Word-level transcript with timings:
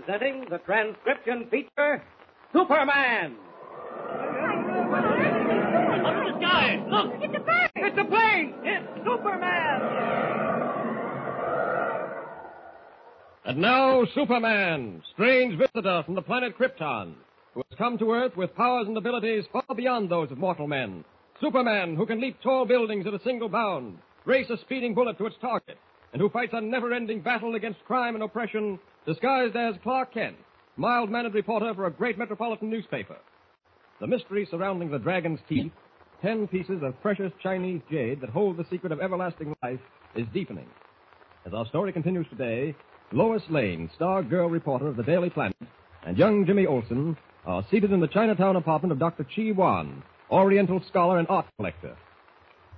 presenting 0.00 0.44
the 0.50 0.58
transcription 0.58 1.46
feature 1.50 2.02
Superman. 2.52 3.34
Up 6.04 6.16
the 6.22 6.38
sky! 6.38 6.84
Look! 6.86 7.14
It's 7.22 7.34
a! 7.34 7.70
It's 7.76 7.98
a 7.98 8.04
plane! 8.04 8.54
It's 8.62 8.86
Superman! 9.06 9.80
And 13.46 13.58
now, 13.58 14.04
Superman, 14.14 15.02
strange 15.14 15.56
visitor 15.56 16.02
from 16.04 16.14
the 16.14 16.20
planet 16.20 16.58
Krypton, 16.58 17.14
who 17.54 17.62
has 17.70 17.78
come 17.78 17.96
to 17.96 18.12
Earth 18.12 18.36
with 18.36 18.54
powers 18.54 18.88
and 18.88 18.98
abilities 18.98 19.46
far 19.50 19.74
beyond 19.74 20.10
those 20.10 20.30
of 20.30 20.36
mortal 20.36 20.66
men. 20.66 21.04
Superman, 21.40 21.96
who 21.96 22.04
can 22.04 22.20
leap 22.20 22.36
tall 22.42 22.66
buildings 22.66 23.06
at 23.06 23.14
a 23.14 23.20
single 23.24 23.48
bound, 23.48 23.96
race 24.26 24.50
a 24.50 24.58
speeding 24.58 24.94
bullet 24.94 25.16
to 25.16 25.24
its 25.26 25.36
target, 25.40 25.78
and 26.12 26.20
who 26.20 26.28
fights 26.28 26.52
a 26.52 26.60
never-ending 26.60 27.22
battle 27.22 27.54
against 27.54 27.82
crime 27.86 28.14
and 28.14 28.22
oppression, 28.22 28.78
disguised 29.06 29.54
as 29.54 29.76
Clark 29.82 30.12
Kent, 30.12 30.36
mild-mannered 30.76 31.34
reporter 31.34 31.72
for 31.74 31.86
a 31.86 31.92
great 31.92 32.18
metropolitan 32.18 32.68
newspaper. 32.68 33.16
The 34.00 34.06
mystery 34.06 34.46
surrounding 34.50 34.90
the 34.90 34.98
dragon's 34.98 35.38
teeth, 35.48 35.72
ten 36.20 36.48
pieces 36.48 36.82
of 36.82 37.00
precious 37.00 37.32
Chinese 37.42 37.80
jade 37.90 38.20
that 38.20 38.30
hold 38.30 38.56
the 38.56 38.66
secret 38.68 38.92
of 38.92 39.00
everlasting 39.00 39.54
life, 39.62 39.80
is 40.16 40.26
deepening. 40.34 40.66
As 41.46 41.54
our 41.54 41.66
story 41.66 41.92
continues 41.92 42.26
today, 42.28 42.74
Lois 43.12 43.42
Lane, 43.48 43.88
star 43.94 44.22
girl 44.24 44.48
reporter 44.48 44.88
of 44.88 44.96
the 44.96 45.04
Daily 45.04 45.30
Planet, 45.30 45.56
and 46.04 46.18
young 46.18 46.44
Jimmy 46.44 46.66
Olsen 46.66 47.16
are 47.46 47.64
seated 47.70 47.92
in 47.92 48.00
the 48.00 48.08
Chinatown 48.08 48.56
apartment 48.56 48.90
of 48.90 48.98
Dr. 48.98 49.24
Chi 49.24 49.52
Wan, 49.52 50.02
Oriental 50.30 50.82
scholar 50.88 51.20
and 51.20 51.28
art 51.28 51.46
collector. 51.56 51.96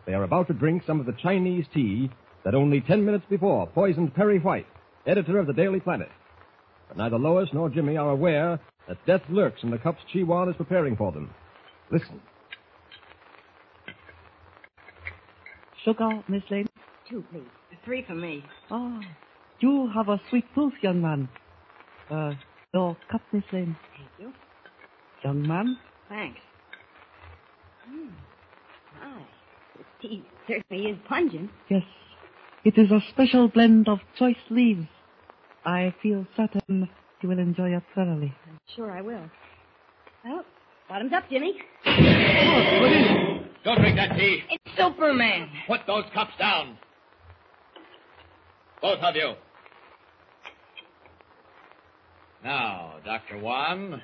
They 0.05 0.13
are 0.13 0.25
about 0.25 0.49
to 0.49 0.55
drink 0.55 0.83
some 0.87 1.01
of 1.01 1.07
the 1.07 1.17
Chinese 1.23 1.65
tea 1.73 2.11
that 2.45 2.55
only 2.55 2.83
ten 2.83 3.05
minutes 3.05 3.25
before 3.31 3.67
poisoned 3.69 4.15
Perry 4.15 4.39
White, 4.39 4.67
editor 5.09 5.39
of 5.39 5.47
the 5.47 5.53
Daily 5.53 5.81
Planet. 5.81 6.11
But 6.89 6.97
neither 6.97 7.19
Lois 7.19 7.49
nor 7.53 7.69
Jimmy 7.69 7.97
are 7.97 8.11
aware 8.11 8.61
that 8.87 9.05
death 9.07 9.23
lurks 9.29 9.63
in 9.63 9.71
the 9.71 9.79
cups 9.79 10.01
Chi 10.13 10.23
Wan 10.23 10.49
is 10.49 10.57
preparing 10.57 10.97
for 10.97 11.13
them. 11.13 11.31
Listen. 11.91 12.21
Sugar, 15.85 16.23
Miss 16.29 16.43
Lane? 16.51 16.69
Two, 17.09 17.25
please. 17.33 17.43
Three 17.85 18.05
for 18.07 18.15
me. 18.15 18.45
Ah, 18.71 19.01
you 19.61 19.91
have 19.95 20.09
a 20.09 20.21
sweet 20.29 20.45
tooth, 20.55 20.75
young 20.83 21.01
man. 21.01 21.29
Uh, 22.11 22.33
your 22.75 22.97
cup, 23.11 23.23
Miss 23.33 23.45
Lane. 23.53 23.77
Thank 23.97 24.11
you. 24.19 24.33
Young 25.25 25.47
man? 25.47 25.79
Thanks. 26.09 26.41
Hmm. 27.87 28.09
My, 29.01 29.23
this 29.77 29.87
tea 30.03 30.25
certainly 30.47 30.91
is 30.91 30.99
pungent. 31.09 31.51
Yes. 31.71 31.83
It 32.65 32.77
is 32.77 32.91
a 32.91 33.01
special 33.11 33.49
blend 33.49 33.89
of 33.89 33.99
choice 34.19 34.37
leaves. 34.51 34.87
I 35.69 35.95
feel 36.03 36.27
certain 36.35 36.89
you 37.21 37.29
will 37.29 37.39
enjoy 37.39 37.77
it 37.77 37.83
thoroughly. 37.95 38.35
I'm 38.47 38.59
sure 38.75 38.91
I 38.91 39.03
will. 39.03 39.21
Well, 40.25 40.43
bottoms 40.89 41.13
up, 41.13 41.29
Jimmy. 41.29 41.59
Don't 43.65 43.79
drink 43.79 43.97
that 43.97 44.17
tea. 44.17 44.45
It's 44.49 44.79
Superman. 44.79 45.51
Put 45.67 45.81
those 45.87 46.05
cups 46.15 46.33
down. 46.39 46.79
Both 48.81 49.01
of 49.01 49.15
you. 49.15 49.35
Now, 52.43 52.95
Dr. 53.05 53.39
Wan, 53.39 54.01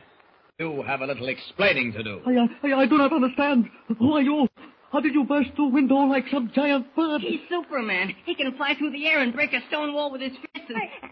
you 0.59 0.83
have 0.83 1.01
a 1.01 1.07
little 1.07 1.29
explaining 1.29 1.95
to 1.95 2.03
do. 2.03 2.21
I, 2.27 2.37
uh, 2.37 2.75
I, 2.77 2.83
I 2.83 2.87
do 2.87 2.99
not 2.99 3.11
understand. 3.11 3.71
Who 3.99 4.13
are 4.13 4.21
you? 4.21 4.49
How 4.93 5.01
did 5.01 5.15
you 5.15 5.25
burst 5.25 5.55
through 5.57 5.69
a 5.69 5.73
window 5.73 5.95
like 5.95 6.27
some 6.31 6.53
giant 6.55 6.95
bird? 6.95 7.23
He's 7.23 7.41
Superman. 7.49 8.15
He 8.27 8.35
can 8.35 8.55
fly 8.55 8.75
through 8.77 8.91
the 8.91 9.07
air 9.07 9.23
and 9.23 9.33
break 9.33 9.55
a 9.55 9.61
stone 9.69 9.95
wall 9.95 10.13
with 10.13 10.21
his 10.21 10.33
fists. 10.33 10.69
And... 10.69 10.77
I, 10.77 11.11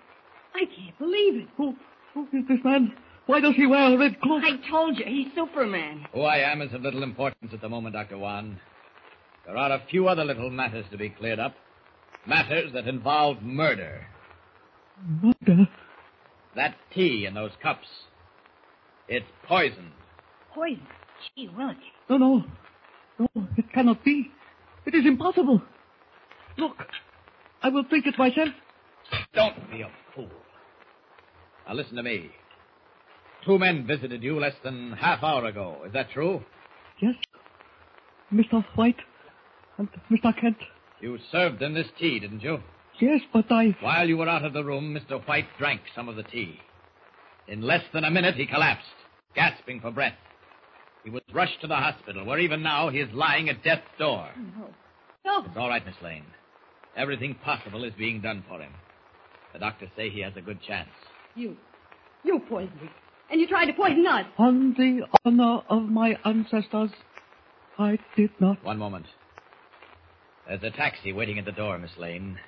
I 0.55 0.64
can't 0.64 0.98
believe 0.98 1.36
it. 1.42 1.48
Who, 1.56 1.75
who 2.14 2.25
is 2.33 2.47
this 2.48 2.58
man? 2.64 2.92
Why 3.27 3.41
does 3.41 3.55
he 3.56 3.67
wear 3.67 3.95
a 3.95 3.98
red 3.98 4.20
cloak? 4.20 4.42
I 4.45 4.69
told 4.69 4.98
you, 4.98 5.05
he's 5.06 5.28
Superman. 5.34 6.06
Who 6.12 6.22
I 6.22 6.39
am 6.39 6.61
is 6.61 6.72
of 6.75 6.83
little 6.83 7.03
importance 7.03 7.53
at 7.53 7.61
the 7.61 7.69
moment, 7.69 7.95
Dr. 7.95 8.19
Wan. 8.19 8.58
There 9.47 9.56
are 9.56 9.73
a 9.73 9.83
few 9.91 10.08
other 10.08 10.24
little 10.24 10.51
matters 10.51 10.85
to 10.91 10.98
be 10.98 11.11
cleared 11.11 11.39
up. 11.39 11.55
Matters 12.27 12.73
that 12.74 12.86
involve 12.86 13.42
murder. 13.42 14.07
Murder? 15.23 15.68
That 16.55 16.77
tea 16.95 17.27
in 17.27 17.35
those 17.35 17.51
cups. 17.62 17.86
It's 19.08 19.27
poisoned. 19.48 19.92
Poison. 20.55 20.86
Gee 21.36 21.48
willikers. 21.48 21.77
No, 22.11 22.18
no. 22.18 22.45
No, 23.18 23.29
it 23.57 23.73
cannot 23.73 24.05
be. 24.05 24.30
It 24.86 24.95
is 24.95 25.07
impossible. 25.07 25.62
Look, 26.58 26.77
I 27.62 27.68
will 27.68 27.85
drink 27.85 28.07
it 28.07 28.18
myself. 28.18 28.48
Don't 29.35 29.70
be 29.70 29.83
a 29.83 29.91
fool. 30.14 30.30
Now 31.67 31.74
listen 31.74 31.96
to 31.96 32.02
me. 32.02 32.30
Two 33.45 33.58
men 33.58 33.86
visited 33.86 34.23
you 34.23 34.39
less 34.39 34.55
than 34.62 34.92
half 34.92 35.23
hour 35.23 35.46
ago. 35.46 35.83
Is 35.86 35.92
that 35.92 36.11
true? 36.12 36.42
Yes. 37.00 37.14
Mr. 38.33 38.64
White 38.77 39.00
and 39.78 39.89
Mr. 40.11 40.39
Kent. 40.40 40.56
You 41.00 41.18
served 41.30 41.58
them 41.58 41.74
this 41.74 41.89
tea, 41.98 42.20
didn't 42.20 42.42
you? 42.42 42.58
Yes, 43.00 43.20
but 43.33 43.50
I. 43.50 43.77
While 43.80 44.08
you 44.08 44.17
were 44.17 44.28
out 44.28 44.45
of 44.45 44.52
the 44.52 44.64
room, 44.64 44.95
Mr. 44.96 45.27
White 45.27 45.48
drank 45.58 45.80
some 45.95 46.08
of 46.08 46.17
the 46.17 46.23
tea. 46.23 46.58
In 47.48 47.62
less 47.62 47.83
than 47.92 48.05
a 48.05 48.11
minute, 48.11 48.36
he 48.36 48.46
collapsed, 48.46 48.86
gasping 49.34 49.80
for 49.80 49.90
breath. 49.90 50.14
He 51.02 51.11
was 51.11 51.23
rushed 51.34 51.61
to 51.62 51.67
the 51.67 51.74
hospital, 51.74 52.24
where 52.24 52.39
even 52.39 52.62
now 52.62 52.89
he 52.90 53.00
is 53.00 53.12
lying 53.12 53.48
at 53.48 53.64
death's 53.64 53.83
door. 53.98 54.29
No. 54.56 54.68
No. 55.24 55.44
It's 55.46 55.56
all 55.56 55.68
right, 55.68 55.84
Miss 55.84 55.96
Lane. 56.02 56.24
Everything 56.96 57.34
possible 57.44 57.83
is 57.84 57.92
being 57.98 58.20
done 58.20 58.44
for 58.48 58.61
him. 58.61 58.73
The 59.52 59.58
doctors 59.58 59.90
say 59.96 60.11
he 60.11 60.20
has 60.20 60.33
a 60.36 60.40
good 60.40 60.61
chance. 60.63 60.89
You. 61.35 61.57
You 62.24 62.40
poisoned 62.48 62.79
him. 62.79 62.90
And 63.30 63.40
you 63.40 63.46
tried 63.48 63.67
to 63.67 63.73
poison 63.73 64.07
us. 64.07 64.27
On 64.39 64.74
the 64.77 65.07
honor 65.24 65.63
of 65.68 65.83
my 65.85 66.17
ancestors, 66.24 66.90
I 67.79 67.98
did 68.17 68.30
not. 68.41 68.62
One 68.64 68.79
moment. 68.79 69.07
There's 70.46 70.62
a 70.62 70.70
taxi 70.70 71.12
waiting 71.12 71.39
at 71.39 71.45
the 71.45 71.52
door, 71.52 71.79
Miss 71.79 71.91
Lane. 71.98 72.39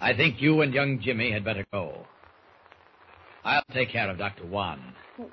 I 0.00 0.14
think 0.14 0.40
you 0.40 0.60
and 0.62 0.72
young 0.72 1.00
Jimmy 1.00 1.30
had 1.30 1.44
better 1.44 1.66
go. 1.72 2.06
I'll 3.44 3.62
take 3.72 3.90
care 3.90 4.08
of 4.10 4.16
Dr. 4.18 4.46
Wan. 4.46 4.80
Oh, 5.20 5.30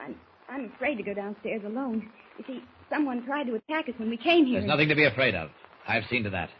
I'm, 0.00 0.16
I'm 0.48 0.72
afraid 0.74 0.96
to 0.96 1.02
go 1.02 1.14
downstairs 1.14 1.62
alone. 1.64 2.10
You 2.38 2.44
see, 2.46 2.62
someone 2.90 3.24
tried 3.24 3.44
to 3.44 3.54
attack 3.54 3.88
us 3.88 3.94
when 3.98 4.10
we 4.10 4.16
came 4.16 4.46
here. 4.46 4.60
There's 4.60 4.68
nothing 4.68 4.88
to 4.88 4.94
be 4.96 5.04
afraid 5.04 5.34
of. 5.34 5.50
I've 5.86 6.04
seen 6.10 6.24
to 6.24 6.30
that. 6.30 6.50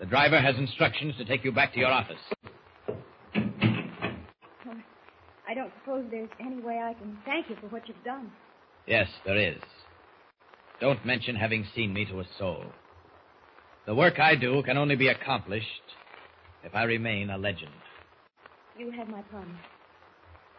The 0.00 0.06
driver 0.06 0.40
has 0.40 0.56
instructions 0.56 1.16
to 1.18 1.24
take 1.24 1.44
you 1.44 1.52
back 1.52 1.72
to 1.74 1.80
your 1.80 1.90
office. 1.90 2.18
Oh, 3.36 4.76
I 5.52 5.54
don't 5.54 5.72
suppose 5.80 6.06
there's 6.10 6.30
any 6.40 6.62
way 6.62 6.80
I 6.82 6.94
can 6.94 7.18
thank 7.26 7.50
you 7.50 7.56
for 7.60 7.66
what 7.66 7.86
you've 7.86 8.02
done. 8.02 8.30
Yes, 8.86 9.06
there 9.26 9.36
is. 9.36 9.60
Don't 10.80 11.04
mention 11.04 11.36
having 11.36 11.66
seen 11.74 11.92
me 11.92 12.06
to 12.06 12.20
a 12.20 12.24
soul. 12.38 12.72
The 13.84 13.94
work 13.94 14.18
I 14.18 14.34
do 14.34 14.62
can 14.62 14.78
only 14.78 14.96
be 14.96 15.08
accomplished 15.08 15.66
if 16.62 16.74
I 16.74 16.84
remain 16.84 17.28
a 17.28 17.36
legend. 17.36 17.74
You 18.78 18.92
have 18.92 19.10
my 19.10 19.20
promise. 19.20 19.52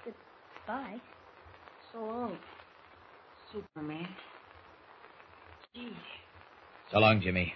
Goodbye. 0.05 1.01
So 1.91 1.97
long, 1.97 2.37
Superman. 3.51 4.07
Gee. 5.73 5.97
So 6.91 6.99
long, 6.99 7.19
Jimmy. 7.19 7.55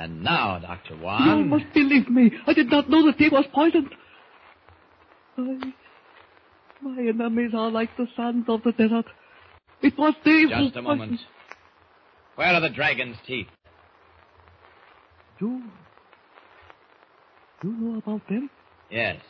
And 0.00 0.22
now, 0.24 0.58
Dr. 0.58 0.96
Wan. 0.96 1.28
You 1.40 1.44
must 1.44 1.66
believe 1.74 2.08
me. 2.08 2.32
I 2.46 2.54
did 2.54 2.70
not 2.70 2.88
know 2.88 3.04
the 3.04 3.12
tea 3.12 3.28
was 3.30 3.44
poisoned. 3.54 3.90
I, 5.36 5.74
my 6.80 7.02
enemies 7.02 7.50
are 7.54 7.70
like 7.70 7.94
the 7.98 8.06
sands 8.16 8.46
of 8.48 8.62
the 8.62 8.72
desert. 8.72 9.04
It 9.82 9.98
was 9.98 10.14
they 10.24 10.42
who 10.42 10.48
Just 10.48 10.76
a 10.76 10.80
moment. 10.82 11.10
poisoned- 11.12 11.26
Where 12.36 12.48
are 12.54 12.60
the 12.62 12.70
dragon's 12.70 13.16
teeth? 13.26 13.48
You. 15.38 15.62
You 17.62 17.70
know 17.72 17.98
about 17.98 18.26
them? 18.26 18.48
Yes. 18.90 19.20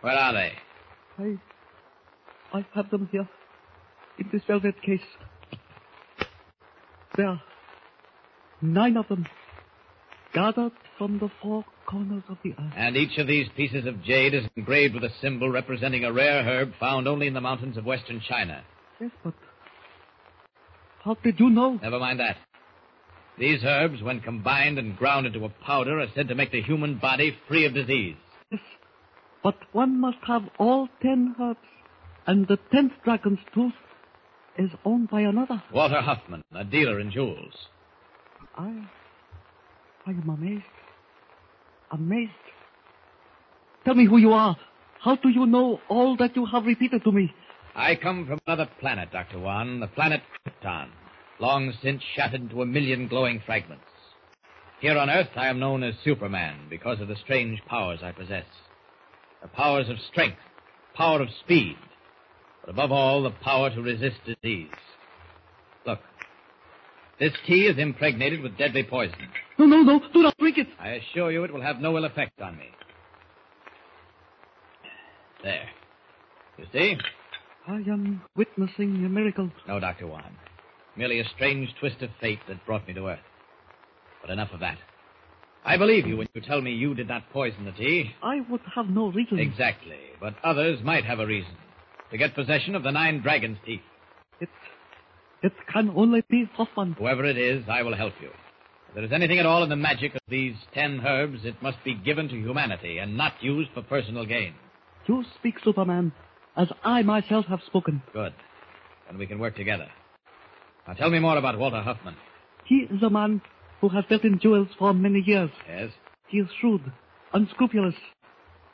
Where 0.00 0.14
are 0.14 0.32
they? 0.32 0.52
I. 1.20 1.38
I 2.58 2.66
have 2.74 2.90
them 2.90 3.08
here. 3.12 3.28
In 4.18 4.28
this 4.32 4.42
velvet 4.48 4.82
case. 4.82 5.00
There. 7.16 7.40
Nine 8.60 8.96
of 8.96 9.08
them. 9.08 9.26
Gathered 10.34 10.72
from 10.98 11.18
the 11.18 11.30
four 11.40 11.64
corners 11.86 12.24
of 12.28 12.38
the 12.42 12.50
earth. 12.50 12.72
And 12.76 12.96
each 12.96 13.16
of 13.18 13.26
these 13.26 13.48
pieces 13.56 13.86
of 13.86 14.02
jade 14.02 14.34
is 14.34 14.44
engraved 14.56 14.94
with 14.94 15.04
a 15.04 15.12
symbol 15.22 15.50
representing 15.50 16.04
a 16.04 16.12
rare 16.12 16.42
herb 16.42 16.72
found 16.78 17.08
only 17.08 17.26
in 17.26 17.34
the 17.34 17.40
mountains 17.40 17.76
of 17.76 17.84
western 17.84 18.20
China. 18.28 18.62
Yes, 19.00 19.10
but. 19.24 19.34
How 21.02 21.16
did 21.22 21.40
you 21.40 21.48
know? 21.48 21.78
Never 21.80 21.98
mind 21.98 22.20
that. 22.20 22.36
These 23.38 23.60
herbs, 23.64 24.02
when 24.02 24.20
combined 24.20 24.78
and 24.78 24.96
ground 24.96 25.26
into 25.26 25.44
a 25.44 25.48
powder, 25.48 26.00
are 26.00 26.08
said 26.14 26.28
to 26.28 26.34
make 26.34 26.50
the 26.50 26.60
human 26.60 26.98
body 26.98 27.36
free 27.46 27.64
of 27.64 27.74
disease. 27.74 28.16
Yes. 28.50 28.60
But 29.42 29.56
one 29.72 30.00
must 30.00 30.18
have 30.26 30.42
all 30.58 30.88
ten 31.00 31.36
herbs. 31.40 31.60
And 32.26 32.46
the 32.48 32.58
tenth 32.72 32.92
dragon's 33.04 33.38
tooth 33.54 33.72
is 34.58 34.70
owned 34.84 35.08
by 35.08 35.22
another. 35.22 35.62
Walter 35.72 36.02
Huffman, 36.02 36.42
a 36.52 36.64
dealer 36.64 37.00
in 37.00 37.10
jewels. 37.10 37.54
I. 38.58 38.72
I 40.06 40.10
am 40.10 40.28
amazed. 40.28 40.64
amazed. 41.92 42.32
Tell 43.84 43.94
me 43.94 44.06
who 44.06 44.18
you 44.18 44.32
are. 44.32 44.56
How 45.00 45.16
do 45.16 45.28
you 45.28 45.46
know 45.46 45.80
all 45.88 46.16
that 46.16 46.34
you 46.34 46.44
have 46.46 46.64
repeated 46.64 47.04
to 47.04 47.12
me? 47.12 47.32
I 47.76 47.94
come 47.94 48.26
from 48.26 48.40
another 48.46 48.68
planet, 48.80 49.12
Dr. 49.12 49.38
Wan, 49.38 49.78
the 49.78 49.86
planet 49.86 50.22
Krypton, 50.44 50.88
long 51.38 51.72
since 51.82 52.02
shattered 52.16 52.40
into 52.42 52.62
a 52.62 52.66
million 52.66 53.06
glowing 53.06 53.40
fragments. 53.46 53.84
Here 54.80 54.98
on 54.98 55.08
Earth, 55.08 55.28
I 55.36 55.46
am 55.46 55.60
known 55.60 55.84
as 55.84 55.94
Superman 56.04 56.56
because 56.68 57.00
of 57.00 57.08
the 57.08 57.16
strange 57.16 57.60
powers 57.66 58.00
I 58.02 58.10
possess. 58.10 58.44
The 59.42 59.48
powers 59.48 59.88
of 59.88 59.96
strength, 60.10 60.38
power 60.96 61.22
of 61.22 61.28
speed, 61.44 61.76
but 62.62 62.70
above 62.70 62.90
all, 62.90 63.22
the 63.22 63.30
power 63.30 63.70
to 63.70 63.80
resist 63.80 64.16
disease. 64.26 64.68
Look, 65.86 66.00
this 67.20 67.32
tea 67.46 67.66
is 67.66 67.78
impregnated 67.78 68.42
with 68.42 68.56
deadly 68.56 68.82
poison. 68.82 69.16
No, 69.58 69.66
no, 69.66 69.82
no. 69.82 70.00
Do 70.12 70.22
not 70.22 70.36
drink 70.38 70.58
it. 70.58 70.68
I 70.78 70.90
assure 70.90 71.32
you 71.32 71.44
it 71.44 71.52
will 71.52 71.62
have 71.62 71.80
no 71.80 71.96
ill 71.96 72.04
effect 72.04 72.40
on 72.40 72.56
me. 72.56 72.66
There. 75.42 75.68
You 76.58 76.64
see? 76.72 76.96
I 77.66 77.76
am 77.76 78.22
witnessing 78.36 79.04
a 79.04 79.08
miracle. 79.08 79.50
No, 79.66 79.78
Dr. 79.78 80.06
Wan. 80.06 80.36
Merely 80.96 81.20
a 81.20 81.28
strange 81.36 81.68
twist 81.78 82.02
of 82.02 82.10
fate 82.20 82.40
that 82.48 82.64
brought 82.66 82.86
me 82.88 82.94
to 82.94 83.08
Earth. 83.08 83.18
But 84.20 84.30
enough 84.30 84.50
of 84.52 84.60
that. 84.60 84.78
I 85.64 85.76
believe 85.76 86.06
you 86.06 86.16
when 86.16 86.28
you 86.34 86.40
tell 86.40 86.60
me 86.60 86.72
you 86.72 86.94
did 86.94 87.08
not 87.08 87.30
poison 87.32 87.64
the 87.64 87.72
tea. 87.72 88.10
I 88.22 88.40
would 88.48 88.62
have 88.74 88.86
no 88.88 89.12
reason. 89.12 89.38
Exactly. 89.38 89.98
But 90.20 90.34
others 90.42 90.80
might 90.82 91.04
have 91.04 91.20
a 91.20 91.26
reason. 91.26 91.52
To 92.10 92.18
get 92.18 92.34
possession 92.34 92.74
of 92.74 92.82
the 92.82 92.90
nine 92.90 93.20
dragons' 93.20 93.58
teeth. 93.66 93.82
It, 94.40 94.48
it 95.42 95.52
can 95.72 95.90
only 95.94 96.22
be 96.28 96.48
Hoffman. 96.54 96.94
Whoever 96.98 97.24
it 97.24 97.38
is, 97.38 97.64
I 97.68 97.82
will 97.82 97.96
help 97.96 98.14
you. 98.20 98.30
If 98.88 98.94
there 98.94 99.04
is 99.04 99.12
anything 99.12 99.38
at 99.38 99.46
all 99.46 99.62
in 99.62 99.68
the 99.68 99.76
magic 99.76 100.14
of 100.14 100.20
these 100.28 100.54
ten 100.74 101.00
herbs, 101.04 101.40
it 101.44 101.62
must 101.62 101.82
be 101.84 101.94
given 101.94 102.28
to 102.28 102.34
humanity 102.36 102.98
and 102.98 103.16
not 103.16 103.34
used 103.40 103.70
for 103.74 103.82
personal 103.82 104.24
gain. 104.24 104.54
You 105.06 105.24
speak, 105.38 105.56
Superman, 105.62 106.12
as 106.56 106.68
I 106.84 107.02
myself 107.02 107.46
have 107.46 107.60
spoken. 107.66 108.02
Good. 108.12 108.34
Then 109.06 109.18
we 109.18 109.26
can 109.26 109.38
work 109.38 109.56
together. 109.56 109.88
Now 110.86 110.94
tell 110.94 111.10
me 111.10 111.18
more 111.18 111.36
about 111.36 111.58
Walter 111.58 111.82
Huffman. 111.82 112.16
He 112.64 112.86
is 112.90 113.02
a 113.02 113.10
man 113.10 113.40
who 113.80 113.88
has 113.90 114.04
dealt 114.08 114.24
in 114.24 114.38
jewels 114.38 114.68
for 114.78 114.92
many 114.92 115.20
years. 115.20 115.50
Yes? 115.68 115.90
He 116.28 116.38
is 116.38 116.48
shrewd, 116.60 116.82
unscrupulous, 117.32 117.94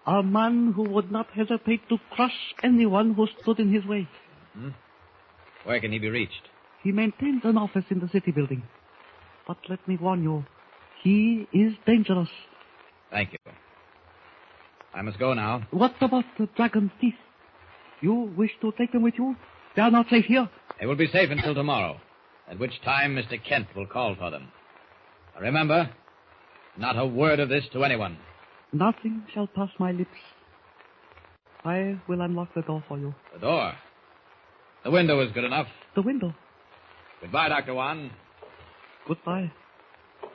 a 0.07 0.23
man 0.23 0.73
who 0.75 0.83
would 0.91 1.11
not 1.13 1.29
hesitate 1.35 1.89
to 1.89 1.99
crush 2.11 2.35
anyone 2.63 3.15
who 3.15 3.27
stood 3.43 3.61
in 3.61 3.73
his 3.73 3.85
way. 3.85 4.09
Hmm? 4.55 4.71
Where 5.65 5.81
can 5.81 5.93
he 5.93 5.99
be 5.99 6.09
reached? 6.09 6.49
He 6.85 6.93
maintains 6.93 7.41
an 7.45 7.57
office 7.57 7.87
in 7.91 7.99
the 7.99 8.09
city 8.11 8.31
building. 8.31 8.63
But 9.49 9.57
let 9.69 9.87
me 9.89 9.97
warn 10.01 10.23
you, 10.23 10.45
he 11.03 11.49
is 11.53 11.73
dangerous. 11.87 12.29
Thank 13.11 13.33
you. 13.33 13.39
I 14.95 15.03
must 15.03 15.19
go 15.19 15.33
now. 15.35 15.67
What 15.71 15.95
about 16.01 16.25
the 16.39 16.47
dragon's 16.57 16.93
teeth? 17.01 17.15
You 18.01 18.33
wish 18.37 18.51
to 18.61 18.73
take 18.79 18.93
them 18.93 19.03
with 19.03 19.15
you? 19.17 19.35
They 19.75 19.83
are 19.83 19.91
not 19.91 20.07
safe 20.11 20.27
here. 20.27 20.49
They 20.79 20.87
will 20.87 20.95
be 20.95 21.09
safe 21.09 21.31
until 21.31 21.55
tomorrow, 21.55 22.01
at 22.49 22.59
which 22.59 22.73
time 22.85 23.17
Mr. 23.17 23.43
Kent 23.43 23.69
will 23.75 23.87
call 23.87 24.15
for 24.17 24.31
them. 24.31 24.49
Remember, 25.41 25.91
not 26.79 26.99
a 26.99 27.07
word 27.07 27.41
of 27.41 27.49
this 27.49 27.65
to 27.73 27.83
anyone. 27.83 28.19
Nothing 28.73 29.23
shall 29.33 29.47
pass 29.47 29.71
my 29.79 29.93
lips. 29.93 30.11
I 31.65 31.99
will 32.09 32.21
unlock 32.21 32.55
the 32.55 32.63
door 32.63 32.85
for 32.87 32.99
you. 32.99 33.15
The 33.33 33.41
door. 33.41 33.73
The 34.85 34.91
window 34.91 35.21
is 35.21 35.33
good 35.33 35.45
enough. 35.45 35.67
The 35.95 36.03
window. 36.03 36.35
Goodbye, 37.25 37.49
Dr. 37.49 37.73
Wan. 37.73 38.11
Goodbye. 39.09 39.51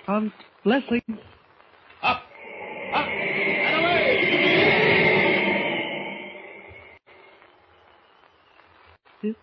And 0.07 0.31
blessings. 0.63 1.03
Up! 2.01 2.23
Up! 2.95 3.05
And 3.05 3.75
away! 3.79 4.17
It 9.21 9.35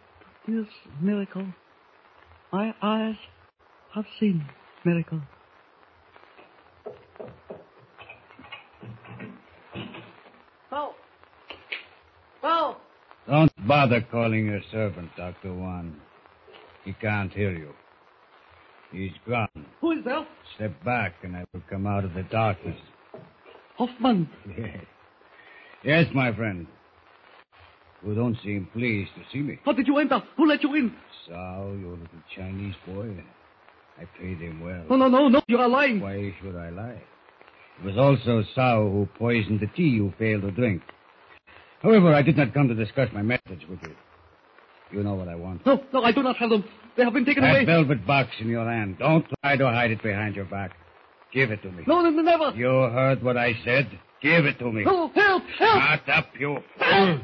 is 0.48 0.66
miracle. 1.00 1.46
My 2.52 2.75
eyes 2.82 3.14
have 3.94 4.06
seen 4.19 4.44
miracle. 4.84 5.20
Bo! 10.69 10.94
Bo! 12.42 12.76
Don't 13.28 13.52
bother 13.69 14.00
calling 14.10 14.46
your 14.46 14.62
servant, 14.72 15.10
Dr. 15.16 15.54
Wan. 15.54 16.00
He 16.87 16.93
can't 16.94 17.33
hear 17.33 17.50
you. 17.50 17.75
He's 18.93 19.11
gone. 19.29 19.49
Who 19.81 19.91
is 19.91 20.05
there? 20.05 20.25
Step 20.55 20.73
back 20.85 21.15
and 21.25 21.37
I 21.37 21.44
will 21.53 21.62
come 21.69 21.85
out 21.87 22.05
of 22.05 22.15
the 22.15 22.23
darkness. 22.23 22.79
Hoffman. 23.77 24.31
Yes. 24.56 24.85
Yes, 25.83 26.06
my 26.15 26.33
friend. 26.35 26.67
You 28.06 28.15
don't 28.15 28.37
seem 28.43 28.69
pleased 28.73 29.11
to 29.17 29.23
see 29.33 29.41
me. 29.41 29.59
How 29.65 29.73
did 29.73 29.88
you 29.88 29.99
enter? 29.99 30.23
Who 30.37 30.47
let 30.47 30.62
you 30.62 30.75
in? 30.75 30.94
Sao, 31.29 31.75
your 31.81 31.97
little 31.97 32.23
Chinese 32.35 32.77
boy. 32.87 33.17
I 33.99 34.05
paid 34.19 34.38
him 34.38 34.61
well. 34.61 34.85
No, 34.88 34.97
no, 34.97 35.09
no, 35.09 35.29
no. 35.29 35.43
You 35.49 35.59
are 35.59 35.69
lying. 35.69 36.00
Why 36.00 36.33
should 36.41 36.55
I 36.55 36.71
lie? 36.71 37.03
It 37.81 37.85
was 37.85 37.99
also 37.99 38.44
Sao 38.55 38.83
who 38.83 39.09
poisoned 39.19 39.59
the 39.59 39.67
tea 39.77 39.88
you 39.88 40.15
failed 40.19 40.43
to 40.43 40.53
drink. 40.53 40.83
However, 41.83 42.15
I 42.15 42.23
did 42.23 42.37
not 42.37 42.55
come 42.55 42.69
to 42.69 42.75
discuss 42.75 43.09
my 43.12 43.23
methods 43.23 43.62
with 43.69 43.81
you. 43.83 43.94
You 44.93 45.03
know 45.03 45.15
what 45.15 45.29
I 45.29 45.35
want. 45.35 45.65
No, 45.67 45.83
no, 45.93 46.03
I 46.03 46.12
do 46.12 46.23
not 46.23 46.37
have 46.37 46.50
them. 46.50 46.65
They 46.97 47.05
have 47.05 47.12
been 47.12 47.25
taken 47.25 47.43
That 47.43 47.50
away. 47.50 47.65
velvet 47.65 48.06
box 48.06 48.31
in 48.41 48.49
your 48.49 48.65
hand. 48.71 48.99
Don't 48.99 49.27
try 49.43 49.56
to 49.56 49.67
hide 49.67 49.91
it 49.91 50.03
behind 50.03 50.35
your 50.37 50.44
back. 50.47 50.71
Give 51.33 51.50
it 51.50 51.61
to 51.62 51.71
me. 51.71 51.85
No, 51.87 52.00
no, 52.03 52.11
never. 52.11 52.50
You 52.56 52.69
heard 52.69 53.23
what 53.23 53.37
I 53.37 53.55
said. 53.65 53.88
Give 54.23 54.47
it 54.47 54.59
to 54.61 54.73
me. 54.73 54.85
No, 54.85 55.09
help, 55.09 55.43
help. 55.59 55.83
Shut 55.83 56.09
up, 56.09 56.27
you. 56.38 56.59
Help, 56.79 57.21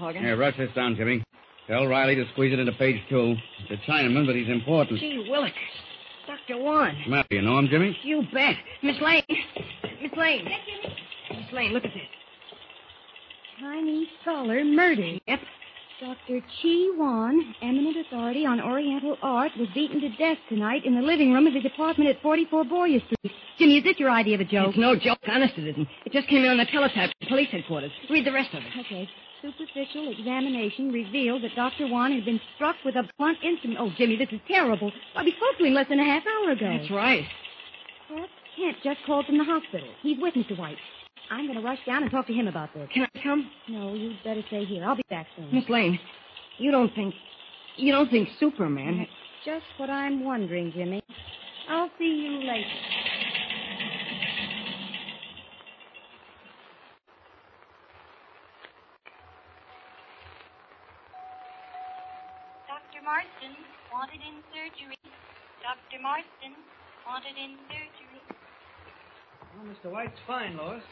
Yes, 0.00 0.14
Mr. 0.14 0.20
Here, 0.20 0.36
rush 0.36 0.56
this 0.56 0.70
down, 0.74 0.96
Jimmy. 0.96 1.22
Tell 1.66 1.86
Riley 1.86 2.14
to 2.14 2.24
squeeze 2.32 2.52
it 2.52 2.58
into 2.58 2.72
page 2.72 3.00
two. 3.10 3.34
It's 3.68 3.82
a 3.82 3.90
Chinaman, 3.90 4.26
but 4.26 4.34
he's 4.34 4.48
important. 4.48 4.98
Gee, 5.00 5.26
Willick. 5.30 5.52
Dr. 6.26 6.62
Wan. 6.62 6.94
What's 6.94 7.04
the 7.04 7.10
matter? 7.10 7.28
You 7.30 7.42
know 7.42 7.58
him, 7.58 7.68
Jimmy? 7.68 7.96
You 8.02 8.22
bet. 8.32 8.54
Miss 8.82 8.96
Lane. 9.00 9.22
Miss 9.28 10.12
Lane. 10.16 10.44
Miss 10.44 11.52
Lane, 11.52 11.72
look 11.72 11.84
at 11.84 11.92
this. 11.92 12.02
Chinese 13.60 14.08
scholar 14.22 14.64
murdered. 14.64 15.20
Yep. 15.26 15.40
Dr. 16.00 16.40
Chi 16.40 16.86
Wan, 16.96 17.54
eminent 17.60 17.96
authority 18.06 18.46
on 18.46 18.60
Oriental 18.60 19.18
art, 19.20 19.50
was 19.58 19.68
beaten 19.74 20.00
to 20.00 20.08
death 20.10 20.38
tonight 20.48 20.84
in 20.84 20.94
the 20.94 21.02
living 21.02 21.32
room 21.32 21.46
of 21.48 21.54
his 21.54 21.64
apartment 21.66 22.08
at 22.08 22.22
44 22.22 22.64
Boyer 22.64 23.00
Street. 23.00 23.34
Jimmy, 23.58 23.78
is 23.78 23.84
this 23.84 23.98
your 23.98 24.10
idea 24.10 24.36
of 24.36 24.40
a 24.40 24.44
joke? 24.44 24.68
It's 24.68 24.78
no 24.78 24.94
joke. 24.94 25.18
Honest, 25.26 25.54
it 25.58 25.66
isn't. 25.66 25.88
It 26.06 26.12
just 26.12 26.28
came 26.28 26.44
in 26.44 26.50
on 26.50 26.58
the 26.58 26.66
teletype 26.66 27.10
at 27.20 27.28
police 27.28 27.48
headquarters. 27.50 27.90
Read 28.08 28.24
the 28.24 28.32
rest 28.32 28.54
of 28.54 28.62
it. 28.62 28.86
Okay. 28.86 29.08
Superficial 29.40 30.10
examination 30.10 30.90
revealed 30.90 31.42
that 31.44 31.54
Dr. 31.54 31.86
Wan 31.86 32.12
had 32.12 32.24
been 32.24 32.40
struck 32.56 32.76
with 32.84 32.96
a 32.96 33.08
blunt 33.18 33.38
instrument. 33.42 33.78
Oh, 33.80 33.90
Jimmy, 33.96 34.16
this 34.16 34.28
is 34.32 34.40
terrible. 34.48 34.90
Why, 35.12 35.22
we 35.22 35.30
spoke 35.30 35.58
to 35.58 35.64
him 35.64 35.74
less 35.74 35.88
than 35.88 36.00
a 36.00 36.04
half 36.04 36.24
hour 36.26 36.50
ago. 36.50 36.76
That's 36.78 36.90
right. 36.90 37.24
Well, 38.10 38.26
Kent 38.56 38.76
just 38.82 38.98
called 39.06 39.26
from 39.26 39.38
the 39.38 39.44
hospital. 39.44 39.88
He's 40.02 40.18
with 40.20 40.34
Mr. 40.34 40.58
White. 40.58 40.78
I'm 41.30 41.46
going 41.46 41.58
to 41.58 41.64
rush 41.64 41.78
down 41.86 42.02
and 42.02 42.10
talk 42.10 42.26
to 42.26 42.32
him 42.32 42.48
about 42.48 42.70
this. 42.74 42.88
Can 42.92 43.06
I 43.14 43.22
come? 43.22 43.50
No, 43.68 43.94
you'd 43.94 44.16
better 44.24 44.42
stay 44.48 44.64
here. 44.64 44.84
I'll 44.84 44.96
be 44.96 45.04
back 45.08 45.26
soon. 45.36 45.54
Miss 45.54 45.68
Lane, 45.68 46.00
you 46.58 46.70
don't 46.70 46.92
think. 46.94 47.14
You 47.76 47.92
don't 47.92 48.10
think 48.10 48.28
Superman. 48.40 48.98
That's 48.98 49.10
just 49.44 49.78
what 49.78 49.88
I'm 49.88 50.24
wondering, 50.24 50.72
Jimmy. 50.72 51.02
I'll 51.68 51.90
see 51.98 52.04
you 52.06 52.38
later. 52.48 52.66
Dr. 62.66 63.02
Marston 63.04 63.54
wanted 63.92 64.20
in 64.20 64.42
surgery. 64.52 64.98
Dr. 65.62 66.02
Marston 66.02 66.54
wanted 67.06 67.36
in 67.36 67.56
surgery. 67.68 68.20
Oh, 69.58 69.64
Mr. 69.66 69.92
White's 69.92 70.18
fine, 70.26 70.56
Lois. 70.56 70.82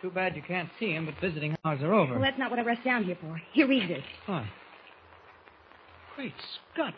Too 0.00 0.10
bad 0.10 0.34
you 0.34 0.42
can't 0.42 0.68
see 0.80 0.92
him, 0.92 1.06
but 1.06 1.14
visiting 1.20 1.56
hours 1.64 1.80
are 1.82 1.94
over. 1.94 2.14
Well, 2.14 2.22
that's 2.22 2.38
not 2.38 2.50
what 2.50 2.58
I 2.58 2.62
rushed 2.62 2.84
down 2.84 3.04
here 3.04 3.16
for. 3.20 3.40
Here, 3.52 3.68
read 3.68 3.88
this. 3.88 4.02
What? 4.26 4.44
Great 6.16 6.34
Scott. 6.74 6.94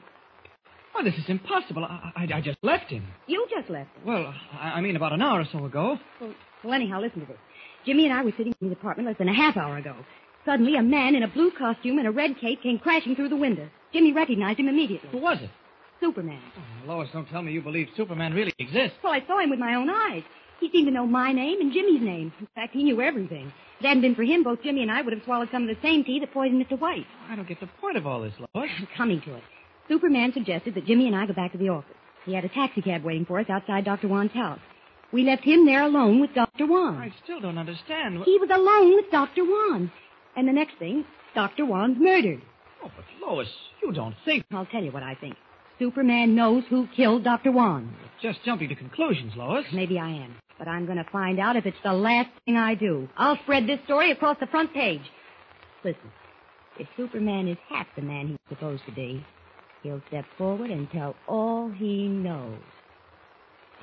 Why, 0.93 1.03
this 1.03 1.15
is 1.15 1.25
impossible. 1.29 1.85
I, 1.85 2.13
I, 2.17 2.37
I 2.37 2.41
just 2.41 2.59
left 2.63 2.91
him. 2.91 3.07
You 3.27 3.47
just 3.55 3.69
left 3.69 3.95
him. 3.97 4.05
Well, 4.07 4.33
I, 4.59 4.73
I 4.73 4.81
mean 4.81 4.97
about 4.97 5.13
an 5.13 5.23
hour 5.23 5.41
or 5.41 5.45
so 5.53 5.65
ago. 5.67 5.99
Well, 6.21 6.33
well, 6.63 6.73
anyhow, 6.73 7.01
listen 7.01 7.21
to 7.21 7.27
this. 7.27 7.37
Jimmy 7.85 8.07
and 8.07 8.15
I 8.15 8.25
were 8.25 8.33
sitting 8.37 8.55
in 8.61 8.69
his 8.69 8.77
apartment 8.77 9.09
less 9.09 9.19
than 9.19 9.29
a 9.29 9.35
half 9.35 9.57
hour 9.57 9.77
ago. 9.77 9.95
Suddenly, 10.45 10.77
a 10.77 10.83
man 10.83 11.15
in 11.15 11.23
a 11.23 11.29
blue 11.29 11.51
costume 11.57 11.99
and 11.99 12.07
a 12.07 12.11
red 12.11 12.39
cape 12.41 12.63
came 12.63 12.79
crashing 12.79 13.17
through 13.17 13.31
the 13.31 13.37
window. 13.37 13.69
Jimmy 13.93 14.13
recognized 14.13 14.59
him 14.61 14.69
immediately. 14.69 15.09
Who 15.11 15.19
was 15.19 15.39
it? 15.41 15.51
Superman. 16.01 16.41
Oh, 16.59 16.89
Lois, 16.89 17.09
don't 17.13 17.29
tell 17.29 17.41
me 17.43 17.53
you 17.53 17.63
believe 17.63 17.89
Superman 17.97 18.35
really 18.35 18.53
exists. 18.59 18.99
Well, 19.03 19.13
I 19.13 19.25
saw 19.27 19.39
him 19.39 19.51
with 19.51 19.59
my 19.59 19.75
own 19.75 19.89
eyes. 19.89 20.23
He 20.61 20.71
seemed 20.71 20.87
to 20.87 20.93
know 20.93 21.07
my 21.07 21.33
name 21.33 21.61
and 21.61 21.73
Jimmy's 21.73 22.03
name. 22.03 22.33
In 22.41 22.49
fact, 22.55 22.75
he 22.75 22.83
knew 22.83 23.01
everything. 23.01 23.47
If 23.79 23.85
it 23.85 23.89
hadn't 23.89 24.03
been 24.03 24.15
for 24.15 24.23
him, 24.23 24.43
both 24.43 24.63
Jimmy 24.63 24.83
and 24.83 24.91
I 24.91 25.03
would 25.03 25.13
have 25.13 25.23
swallowed 25.25 25.49
some 25.51 25.63
of 25.63 25.69
the 25.69 25.81
same 25.83 26.05
tea 26.05 26.21
that 26.21 26.33
poisoned 26.33 26.65
Mr. 26.65 26.79
White. 26.79 27.07
I 27.29 27.37
don't 27.37 27.49
get 27.49 27.61
the 27.61 27.69
point 27.81 27.97
of 27.97 28.07
all 28.07 28.21
this, 28.23 28.35
Lois. 28.39 28.71
I'm 28.79 28.89
coming 28.97 29.21
to 29.23 29.35
it. 29.37 29.43
Superman 29.89 30.33
suggested 30.33 30.75
that 30.75 30.87
Jimmy 30.87 31.07
and 31.07 31.17
I 31.17 31.27
go 31.27 31.33
back 31.33 31.53
to 31.53 31.59
the 31.59 31.69
office. 31.71 31.97
He 32.25 32.35
had 32.35 32.45
a 32.45 32.49
taxicab 32.49 33.03
waiting 33.05 33.27
for 33.27 33.39
us 33.39 33.47
outside 33.51 33.85
Dr. 33.85 34.09
Wan's 34.09 34.33
house. 34.33 34.61
We 35.13 35.25
left 35.25 35.45
him 35.45 35.67
there 35.67 35.83
alone 35.83 36.21
with 36.21 36.35
Dr. 36.35 36.67
Wan. 36.67 36.97
I 36.97 37.13
still 37.23 37.41
don't 37.41 37.59
understand. 37.59 38.23
He 38.25 38.39
was 38.39 38.49
alone 38.53 38.95
with 38.97 39.11
Dr. 39.11 39.45
Wan. 39.45 39.93
And 40.37 40.49
the 40.49 40.53
next 40.53 40.79
thing, 40.79 41.05
Dr. 41.35 41.64
Wan's 41.64 41.99
murdered. 41.99 42.43
Oh, 42.83 42.91
but 42.95 43.05
Lois, 43.26 43.49
you 43.83 43.93
don't 43.93 44.14
think. 44.25 44.45
I'll 44.53 44.67
tell 44.67 44.83
you 44.83 44.93
what 44.93 45.03
I 45.03 45.14
think. 45.14 45.37
Superman 45.79 46.35
knows 46.35 46.64
who 46.71 46.87
killed 46.97 47.25
Dr. 47.25 47.50
Wan. 47.50 47.95
Just 48.23 48.38
jumping 48.45 48.69
to 48.69 48.75
conclusions, 48.75 49.33
Lois. 49.37 49.64
Maybe 49.73 49.99
I 49.99 50.09
am. 50.11 50.37
But 50.59 50.69
I'm 50.69 50.87
going 50.87 50.99
to 50.99 51.11
find 51.11 51.41
out 51.41 51.57
if 51.57 51.67
it's 51.67 51.76
the 51.83 51.93
last 51.93 52.31
thing 52.45 52.57
I 52.57 52.75
do. 52.75 53.09
I'll 53.17 53.38
spread 53.43 53.67
this 53.67 53.81
story 53.85 54.12
across 54.12 54.37
the 54.38 54.47
front 54.47 54.73
page. 54.73 55.03
Listen, 55.85 56.12
if 56.79 56.87
Superman 56.97 57.49
is 57.49 57.59
half 57.69 57.87
the 57.97 58.03
man 58.03 58.29
he's 58.29 58.38
supposed 58.49 58.83
to 58.87 58.93
be, 58.93 59.25
he'll 59.83 60.03
step 60.09 60.25
forward 60.38 60.71
and 60.71 60.91
tell 60.91 61.17
all 61.26 61.71
he 61.71 62.07
knows. 62.07 62.61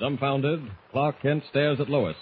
Dumbfounded, 0.00 0.62
Clark 0.90 1.20
Kent 1.22 1.44
stares 1.50 1.78
at 1.78 1.90
Lois. 1.90 2.16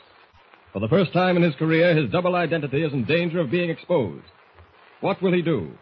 For 0.73 0.79
the 0.79 0.89
first 0.89 1.13
time 1.13 1.37
in 1.37 1.43
his 1.43 1.55
career, 1.57 1.97
his 1.97 2.11
double 2.11 2.37
identity 2.37 2.85
is 2.85 2.93
in 2.93 3.05
danger 3.05 3.41
of 3.41 3.51
being 3.51 3.71
exposed. 3.71 4.25
What 5.01 5.21
will 5.21 5.33
he 5.33 5.43
do? 5.43 5.73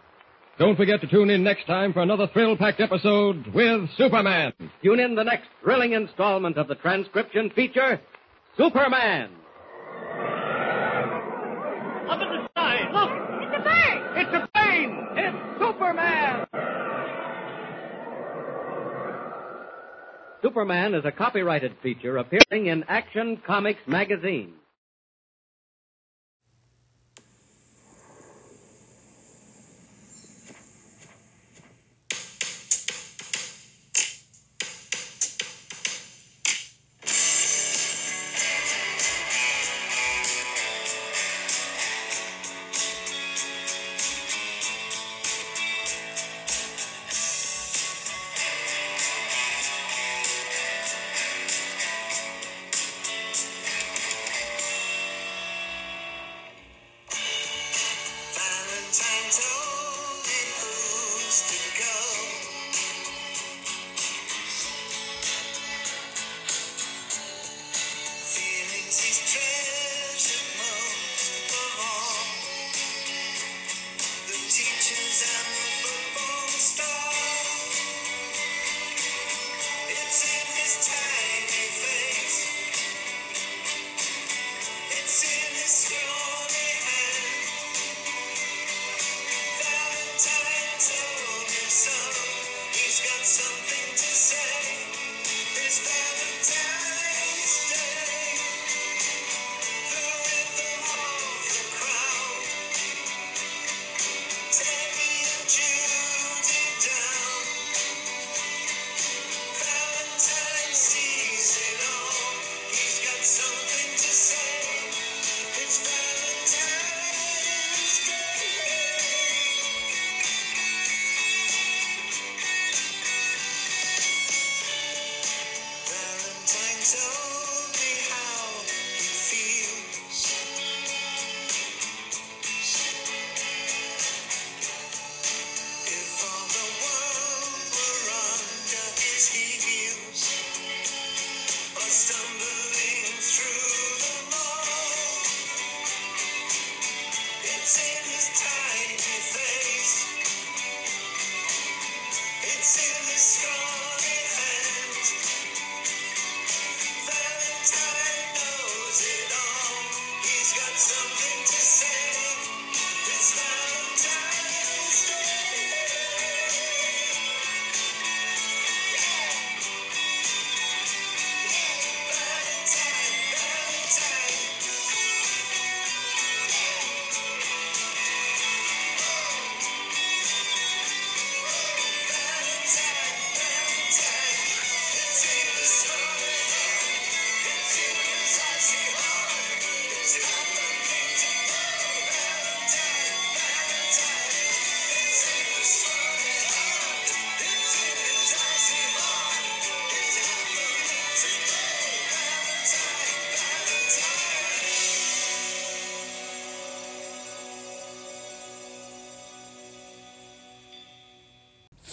Don't 0.58 0.76
forget 0.76 1.00
to 1.02 1.06
tune 1.06 1.28
in 1.28 1.44
next 1.44 1.66
time 1.66 1.92
for 1.92 2.00
another 2.00 2.26
thrill-packed 2.32 2.80
episode 2.80 3.46
with 3.48 3.88
Superman. 3.96 4.52
Tune 4.82 4.98
in 4.98 5.14
the 5.14 5.22
next 5.24 5.48
thrilling 5.62 5.92
installment 5.92 6.56
of 6.56 6.68
the 6.68 6.74
transcription 6.76 7.50
feature, 7.54 8.00
Superman. 8.56 9.30
Up 12.08 12.20
in 12.22 12.28
the 12.28 12.48
sky. 12.52 12.88
Look! 12.90 13.10
It's 13.42 13.54
a 13.54 13.62
bird! 13.62 14.16
It's 14.16 14.34
a 14.34 14.48
plane! 14.54 15.06
It's 15.16 15.36
Superman! 15.60 16.46
Superman 20.42 20.94
is 20.94 21.04
a 21.04 21.12
copyrighted 21.12 21.76
feature 21.82 22.16
appearing 22.16 22.66
in 22.66 22.84
Action 22.88 23.40
Comics 23.46 23.80
magazine. 23.86 24.54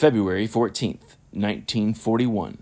February 0.06 0.48
14th, 0.48 1.18
1941. 1.32 2.60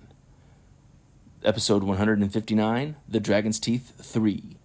Episode 1.44 1.84
159 1.84 2.96
The 3.10 3.20
Dragon's 3.20 3.60
Teeth 3.60 3.92
3. 4.02 4.56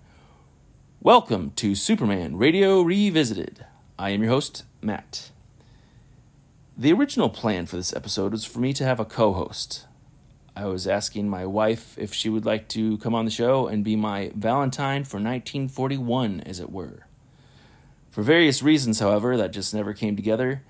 Welcome 1.00 1.50
to 1.56 1.74
Superman 1.74 2.36
Radio 2.36 2.82
Revisited. 2.82 3.66
I 3.98 4.10
am 4.10 4.22
your 4.22 4.30
host, 4.30 4.62
Matt. 4.80 5.32
The 6.76 6.92
original 6.92 7.28
plan 7.28 7.66
for 7.66 7.74
this 7.74 7.92
episode 7.92 8.30
was 8.30 8.44
for 8.44 8.60
me 8.60 8.72
to 8.74 8.84
have 8.84 9.00
a 9.00 9.04
co 9.04 9.32
host. 9.32 9.86
I 10.54 10.66
was 10.66 10.86
asking 10.86 11.28
my 11.28 11.44
wife 11.46 11.98
if 11.98 12.14
she 12.14 12.28
would 12.28 12.46
like 12.46 12.68
to 12.68 12.98
come 12.98 13.12
on 13.12 13.24
the 13.24 13.32
show 13.32 13.66
and 13.66 13.82
be 13.82 13.96
my 13.96 14.30
Valentine 14.36 15.02
for 15.02 15.16
1941, 15.16 16.42
as 16.42 16.60
it 16.60 16.70
were. 16.70 17.08
For 18.12 18.22
various 18.22 18.62
reasons, 18.62 19.00
however, 19.00 19.36
that 19.36 19.50
just 19.50 19.74
never 19.74 19.94
came 19.94 20.14
together, 20.14 20.62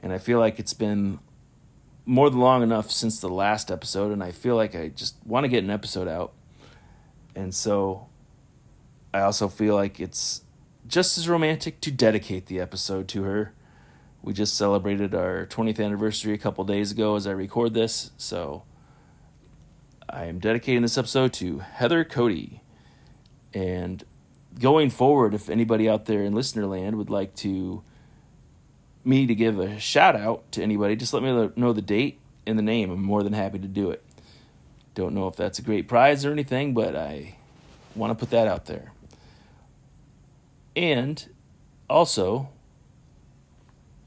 and 0.00 0.12
I 0.12 0.18
feel 0.18 0.40
like 0.40 0.58
it's 0.58 0.74
been 0.74 1.20
more 2.06 2.30
than 2.30 2.40
long 2.40 2.62
enough 2.62 2.90
since 2.90 3.20
the 3.20 3.28
last 3.28 3.70
episode, 3.70 4.12
and 4.12 4.22
I 4.22 4.30
feel 4.30 4.56
like 4.56 4.74
I 4.74 4.88
just 4.88 5.16
want 5.24 5.44
to 5.44 5.48
get 5.48 5.64
an 5.64 5.70
episode 5.70 6.08
out. 6.08 6.32
And 7.34 7.54
so 7.54 8.08
I 9.12 9.20
also 9.20 9.48
feel 9.48 9.74
like 9.74 10.00
it's 10.00 10.42
just 10.86 11.16
as 11.16 11.28
romantic 11.28 11.80
to 11.80 11.90
dedicate 11.90 12.46
the 12.46 12.60
episode 12.60 13.08
to 13.08 13.22
her. 13.22 13.54
We 14.22 14.32
just 14.32 14.56
celebrated 14.56 15.14
our 15.14 15.46
20th 15.46 15.82
anniversary 15.84 16.34
a 16.34 16.38
couple 16.38 16.64
days 16.64 16.92
ago 16.92 17.16
as 17.16 17.26
I 17.26 17.32
record 17.32 17.74
this, 17.74 18.10
so 18.16 18.64
I 20.08 20.24
am 20.26 20.38
dedicating 20.38 20.82
this 20.82 20.98
episode 20.98 21.32
to 21.34 21.58
Heather 21.58 22.04
Cody. 22.04 22.60
And 23.52 24.04
going 24.58 24.90
forward, 24.90 25.34
if 25.34 25.48
anybody 25.48 25.88
out 25.88 26.06
there 26.06 26.22
in 26.22 26.34
listener 26.34 26.66
land 26.66 26.96
would 26.96 27.10
like 27.10 27.34
to 27.36 27.82
me 29.04 29.26
to 29.26 29.34
give 29.34 29.58
a 29.58 29.78
shout 29.78 30.16
out 30.16 30.50
to 30.52 30.62
anybody, 30.62 30.96
just 30.96 31.12
let 31.12 31.22
me 31.22 31.50
know 31.56 31.72
the 31.72 31.82
date 31.82 32.18
and 32.46 32.58
the 32.58 32.62
name. 32.62 32.90
I'm 32.90 33.02
more 33.02 33.22
than 33.22 33.32
happy 33.32 33.58
to 33.58 33.68
do 33.68 33.90
it. 33.90 34.02
Don't 34.94 35.14
know 35.14 35.26
if 35.28 35.36
that's 35.36 35.58
a 35.58 35.62
great 35.62 35.88
prize 35.88 36.24
or 36.24 36.32
anything, 36.32 36.74
but 36.74 36.94
I 36.94 37.36
want 37.94 38.10
to 38.10 38.14
put 38.14 38.30
that 38.30 38.46
out 38.46 38.66
there. 38.66 38.92
And 40.76 41.28
also, 41.88 42.48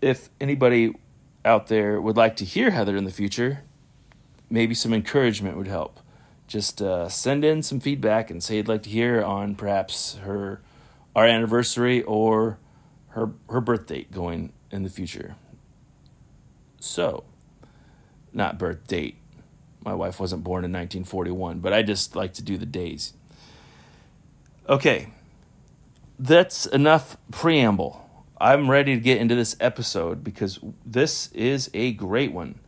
if 0.01 0.29
anybody 0.39 0.93
out 1.45 1.67
there 1.67 1.99
would 2.01 2.17
like 2.17 2.35
to 2.37 2.45
hear 2.45 2.71
Heather 2.71 2.97
in 2.97 3.05
the 3.05 3.11
future, 3.11 3.63
maybe 4.49 4.73
some 4.73 4.93
encouragement 4.93 5.57
would 5.57 5.67
help. 5.67 5.99
Just 6.47 6.81
uh, 6.81 7.09
send 7.09 7.43
in 7.43 7.61
some 7.61 7.79
feedback 7.79 8.29
and 8.29 8.41
say 8.41 8.57
you'd 8.57 8.67
like 8.67 8.83
to 8.83 8.89
hear 8.89 9.21
on 9.21 9.55
perhaps 9.55 10.15
her 10.17 10.61
our 11.15 11.25
anniversary 11.25 12.03
or 12.03 12.57
her 13.17 13.31
her 13.49 13.59
birth 13.59 13.87
date 13.87 14.11
going 14.11 14.53
in 14.71 14.83
the 14.83 14.89
future. 14.89 15.35
So, 16.79 17.23
not 18.31 18.59
birth 18.59 18.85
date. 18.85 19.17
My 19.83 19.95
wife 19.95 20.19
wasn't 20.19 20.43
born 20.43 20.63
in 20.63 20.71
1941, 20.71 21.59
but 21.59 21.73
I 21.73 21.81
just 21.81 22.15
like 22.15 22.33
to 22.33 22.43
do 22.43 22.57
the 22.57 22.65
days. 22.65 23.13
Okay, 24.69 25.07
that's 26.19 26.67
enough 26.67 27.17
preamble. 27.31 28.07
I'm 28.39 28.69
ready 28.69 28.93
to 28.93 29.01
get 29.01 29.17
into 29.17 29.33
this 29.33 29.55
episode 29.59 30.23
because 30.23 30.59
this 30.85 31.31
is 31.31 31.71
a 31.73 31.93
great 31.93 32.31
one. 32.31 32.59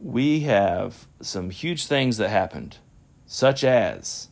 We 0.00 0.40
have 0.40 1.06
some 1.20 1.50
huge 1.50 1.86
things 1.86 2.16
that 2.16 2.30
happened, 2.30 2.78
such 3.26 3.64
as 3.64 4.28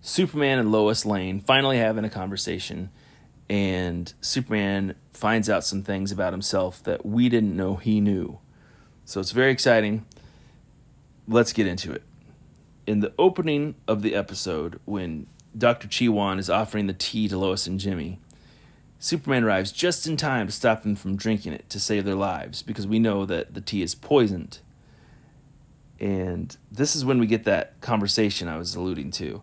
Superman 0.00 0.58
and 0.58 0.72
Lois 0.72 1.04
Lane 1.04 1.40
finally 1.40 1.76
having 1.76 2.06
a 2.06 2.10
conversation, 2.10 2.88
and 3.50 4.14
Superman 4.20 4.94
finds 5.12 5.50
out 5.50 5.64
some 5.64 5.82
things 5.82 6.12
about 6.12 6.32
himself 6.32 6.80
that 6.84 7.04
we 7.04 7.28
didn't 7.28 7.56
know 7.56 7.74
he 7.74 8.00
knew. 8.00 8.38
So 9.04 9.18
it's 9.18 9.32
very 9.32 9.50
exciting. 9.50 10.06
Let's 11.26 11.52
get 11.52 11.66
into 11.66 11.92
it. 11.92 12.04
In 12.86 13.00
the 13.00 13.12
opening 13.18 13.74
of 13.88 14.02
the 14.02 14.14
episode, 14.14 14.78
when 14.84 15.26
Dr. 15.58 15.88
Chiwan 15.88 16.38
is 16.38 16.48
offering 16.48 16.86
the 16.86 16.92
tea 16.92 17.26
to 17.26 17.36
Lois 17.36 17.66
and 17.66 17.80
Jimmy, 17.80 18.20
Superman 19.00 19.42
arrives 19.42 19.72
just 19.72 20.06
in 20.06 20.16
time 20.16 20.46
to 20.46 20.52
stop 20.52 20.84
them 20.84 20.94
from 20.94 21.16
drinking 21.16 21.52
it 21.52 21.68
to 21.70 21.80
save 21.80 22.04
their 22.04 22.14
lives 22.14 22.62
because 22.62 22.86
we 22.86 23.00
know 23.00 23.26
that 23.26 23.54
the 23.54 23.60
tea 23.60 23.82
is 23.82 23.96
poisoned. 23.96 24.60
And 25.98 26.56
this 26.70 26.94
is 26.94 27.04
when 27.04 27.18
we 27.18 27.26
get 27.26 27.44
that 27.44 27.80
conversation 27.80 28.46
I 28.46 28.58
was 28.58 28.76
alluding 28.76 29.10
to. 29.12 29.42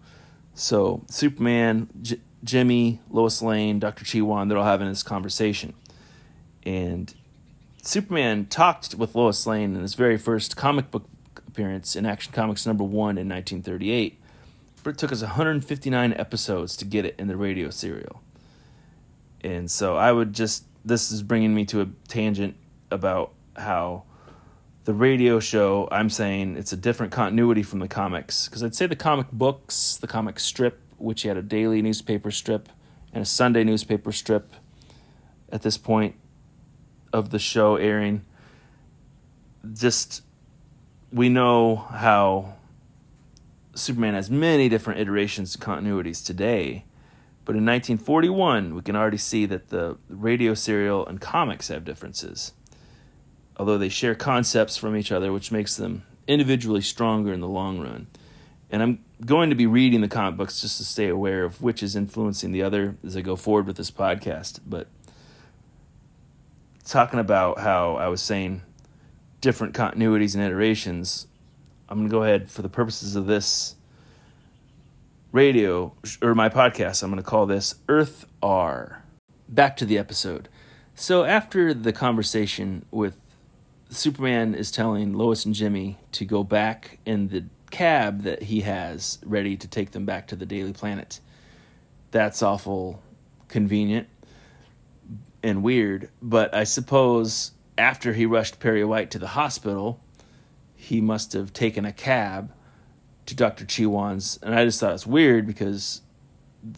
So, 0.54 1.04
Superman, 1.08 1.90
J- 2.02 2.20
Jimmy, 2.44 3.00
Lois 3.10 3.42
Lane, 3.42 3.80
Dr. 3.80 4.06
Chiwan, 4.06 4.50
they're 4.50 4.58
all 4.58 4.64
having 4.64 4.88
this 4.88 5.04
conversation. 5.04 5.74
And 6.64 7.14
Superman 7.82 8.46
talked 8.46 8.96
with 8.96 9.16
Lois 9.16 9.46
Lane 9.48 9.76
in 9.76 9.82
his 9.82 9.96
very 9.96 10.18
first 10.18 10.56
comic 10.56 10.92
book 10.92 11.08
appearance 11.48 11.96
in 11.96 12.06
Action 12.06 12.34
Comics 12.34 12.66
number 12.66 12.84
one 12.84 13.18
in 13.18 13.28
1938. 13.28 14.22
But 14.84 14.92
it 14.92 14.98
took 14.98 15.12
us 15.12 15.22
159 15.22 16.14
episodes 16.14 16.78
to 16.78 16.86
get 16.86 17.06
it 17.06 17.16
in 17.18 17.28
the 17.28 17.36
radio 17.36 17.70
serial. 17.70 18.22
And 19.42 19.70
so 19.70 19.96
I 19.96 20.12
would 20.12 20.34
just, 20.34 20.66
this 20.86 21.12
is 21.12 21.24
bringing 21.24 21.54
me 21.54 21.66
to 21.66 21.82
a 21.82 21.88
tangent 22.08 22.56
about 22.92 23.34
how 23.56 24.04
the 24.86 24.94
radio 24.94 25.40
show, 25.40 25.88
I'm 25.92 26.10
saying 26.10 26.58
it's 26.58 26.72
a 26.72 26.78
different 26.78 27.12
continuity 27.12 27.64
from 27.64 27.80
the 27.80 27.88
comics. 27.88 28.48
Because 28.48 28.64
I'd 28.64 28.76
say 28.76 28.88
the 28.88 28.96
comic 28.96 29.32
books, 29.32 29.98
the 29.98 30.08
comic 30.08 30.40
strip, 30.40 30.80
which 30.98 31.22
he 31.22 31.28
had 31.28 31.38
a 31.38 31.42
daily 31.42 31.82
newspaper 31.82 32.32
strip 32.32 32.70
and 33.14 33.22
a 33.22 33.26
Sunday 33.26 33.64
newspaper 33.64 34.12
strip 34.12 34.54
at 35.52 35.62
this 35.62 35.78
point 35.78 36.16
of 37.14 37.30
the 37.30 37.40
show 37.40 37.76
airing, 37.78 38.26
just 39.74 40.22
we 41.12 41.30
know 41.30 41.76
how 41.76 42.54
Superman 43.76 44.14
has 44.14 44.30
many 44.30 44.70
different 44.70 45.00
iterations 45.00 45.56
and 45.56 45.64
continuities 45.64 46.26
today. 46.26 46.84
But 47.46 47.56
in 47.56 47.66
1941, 47.66 48.76
we 48.76 48.82
can 48.82 48.96
already 48.96 49.18
see 49.18 49.46
that 49.46 49.70
the 49.70 49.98
radio 50.10 50.54
serial 50.54 51.08
and 51.08 51.22
comics 51.22 51.70
have 51.70 51.86
differences. 51.86 52.52
Although 53.56 53.78
they 53.78 53.90
share 53.90 54.16
concepts 54.16 54.76
from 54.76 54.98
each 54.98 55.12
other, 55.12 55.32
which 55.32 55.52
makes 55.52 55.78
them 55.78 56.04
individually 56.28 56.82
stronger 56.82 57.32
in 57.32 57.40
the 57.40 57.48
long 57.48 57.80
run. 57.80 58.08
And 58.70 58.84
I'm 58.84 59.06
going 59.26 59.50
to 59.50 59.56
be 59.56 59.66
reading 59.66 60.02
the 60.02 60.08
comic 60.08 60.38
books 60.38 60.62
just 60.62 60.78
to 60.78 60.84
stay 60.84 61.08
aware 61.08 61.44
of 61.44 61.62
which 61.62 61.82
is 61.82 61.96
influencing 61.96 62.52
the 62.52 62.64
other 62.64 62.98
as 63.06 63.16
I 63.16 63.22
go 63.22 63.36
forward 63.36 63.66
with 63.66 63.78
this 63.78 63.92
podcast. 63.92 64.60
But 64.66 64.88
talking 66.86 67.20
about 67.20 67.60
how 67.60 67.96
I 67.96 68.08
was 68.08 68.22
saying 68.22 68.62
different 69.40 69.74
continuities 69.74 70.36
and 70.36 70.44
iterations, 70.44 71.28
I'm 71.88 72.00
going 72.00 72.10
to 72.10 72.12
go 72.12 72.24
ahead 72.24 72.50
for 72.50 72.62
the 72.62 72.70
purposes 72.70 73.16
of 73.16 73.26
this 73.26 73.76
radio 75.32 75.94
or 76.22 76.36
my 76.36 76.50
podcast. 76.50 77.04
I'm 77.04 77.10
going 77.10 77.24
to 77.24 77.30
call 77.30 77.46
this 77.46 77.76
Earth 77.88 78.26
R. 78.42 79.04
Back 79.48 79.78
to 79.78 79.86
the 79.86 79.98
episode. 79.98 80.50
So 80.96 81.24
after 81.24 81.74
the 81.74 81.94
conversation 81.94 82.86
with 82.92 83.18
Superman 83.90 84.56
is 84.56 84.72
telling 84.72 85.14
Lois 85.14 85.46
and 85.46 85.56
Jimmy 85.56 85.98
to 86.14 86.26
go 86.26 86.44
back 86.44 87.00
in 87.06 87.30
the 87.30 87.46
cab 87.70 88.24
that 88.24 88.44
he 88.44 88.62
has 88.62 89.20
ready 89.26 89.58
to 89.58 89.68
take 89.68 89.92
them 89.92 90.06
back 90.06 90.28
to 90.28 90.36
the 90.36 90.46
Daily 90.46 90.74
Planet. 90.74 91.20
That's 92.12 92.42
awful 92.42 93.02
convenient 93.48 94.08
and 95.44 95.64
weird, 95.64 96.10
but 96.22 96.54
I 96.54 96.64
suppose 96.64 97.52
after 97.78 98.14
he 98.14 98.26
rushed 98.26 98.60
Perry 98.60 98.84
White 98.84 99.12
to 99.12 99.20
the 99.20 99.28
hospital, 99.28 100.02
he 100.76 101.00
must 101.00 101.34
have 101.34 101.54
taken 101.54 101.86
a 101.86 101.94
cab 101.94 102.52
to 103.26 103.36
Dr. 103.36 103.66
Chiwan's, 103.66 104.40
and 104.42 104.56
I 104.56 104.66
just 104.66 104.80
thought 104.80 104.94
it's 104.94 105.06
weird 105.06 105.46
because 105.46 106.02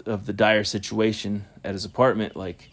of 0.05 0.25
the 0.25 0.33
dire 0.33 0.63
situation 0.63 1.45
at 1.63 1.73
his 1.73 1.85
apartment. 1.85 2.35
Like, 2.35 2.69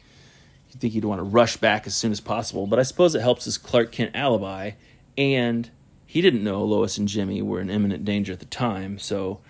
you 0.70 0.78
think 0.78 0.92
he'd 0.92 1.04
want 1.04 1.20
to 1.20 1.24
rush 1.24 1.56
back 1.56 1.86
as 1.86 1.94
soon 1.94 2.12
as 2.12 2.20
possible, 2.20 2.66
but 2.66 2.78
I 2.78 2.82
suppose 2.82 3.14
it 3.14 3.20
helps 3.20 3.44
his 3.44 3.58
Clark 3.58 3.92
Kent 3.92 4.12
alibi, 4.14 4.72
and 5.16 5.70
he 6.16 6.22
didn't 6.22 6.42
know 6.42 6.64
Lois 6.64 6.96
and 6.96 7.06
Jimmy 7.06 7.42
were 7.42 7.60
in 7.60 7.68
imminent 7.68 8.02
danger 8.06 8.32
at 8.32 8.38
the 8.38 8.46
time, 8.46 8.98
so 8.98 9.40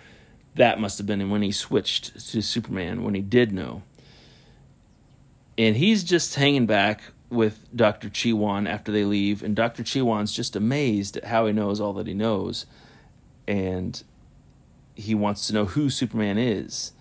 that 0.55 0.81
must 0.81 0.97
have 0.97 1.07
been 1.07 1.29
when 1.29 1.41
he 1.41 1.49
switched 1.49 2.15
to 2.31 2.41
Superman 2.41 3.05
when 3.05 3.13
he 3.13 3.21
did 3.21 3.53
know. 3.53 3.83
And 5.57 5.77
he's 5.77 6.03
just 6.03 6.35
hanging 6.35 6.65
back 6.65 6.99
with 7.29 7.73
Dr. 7.73 8.09
Chiwan 8.09 8.67
after 8.67 8.91
they 8.91 9.05
leave, 9.05 9.41
and 9.41 9.55
Dr. 9.55 9.81
Chiwan's 9.81 10.33
just 10.33 10.57
amazed 10.57 11.15
at 11.15 11.23
how 11.23 11.45
he 11.45 11.53
knows 11.53 11.79
all 11.79 11.93
that 11.93 12.05
he 12.05 12.13
knows, 12.13 12.65
and 13.47 14.03
he 14.93 15.15
wants 15.15 15.47
to 15.47 15.53
know 15.53 15.63
who 15.63 15.89
Superman 15.89 16.37
is. 16.37 16.91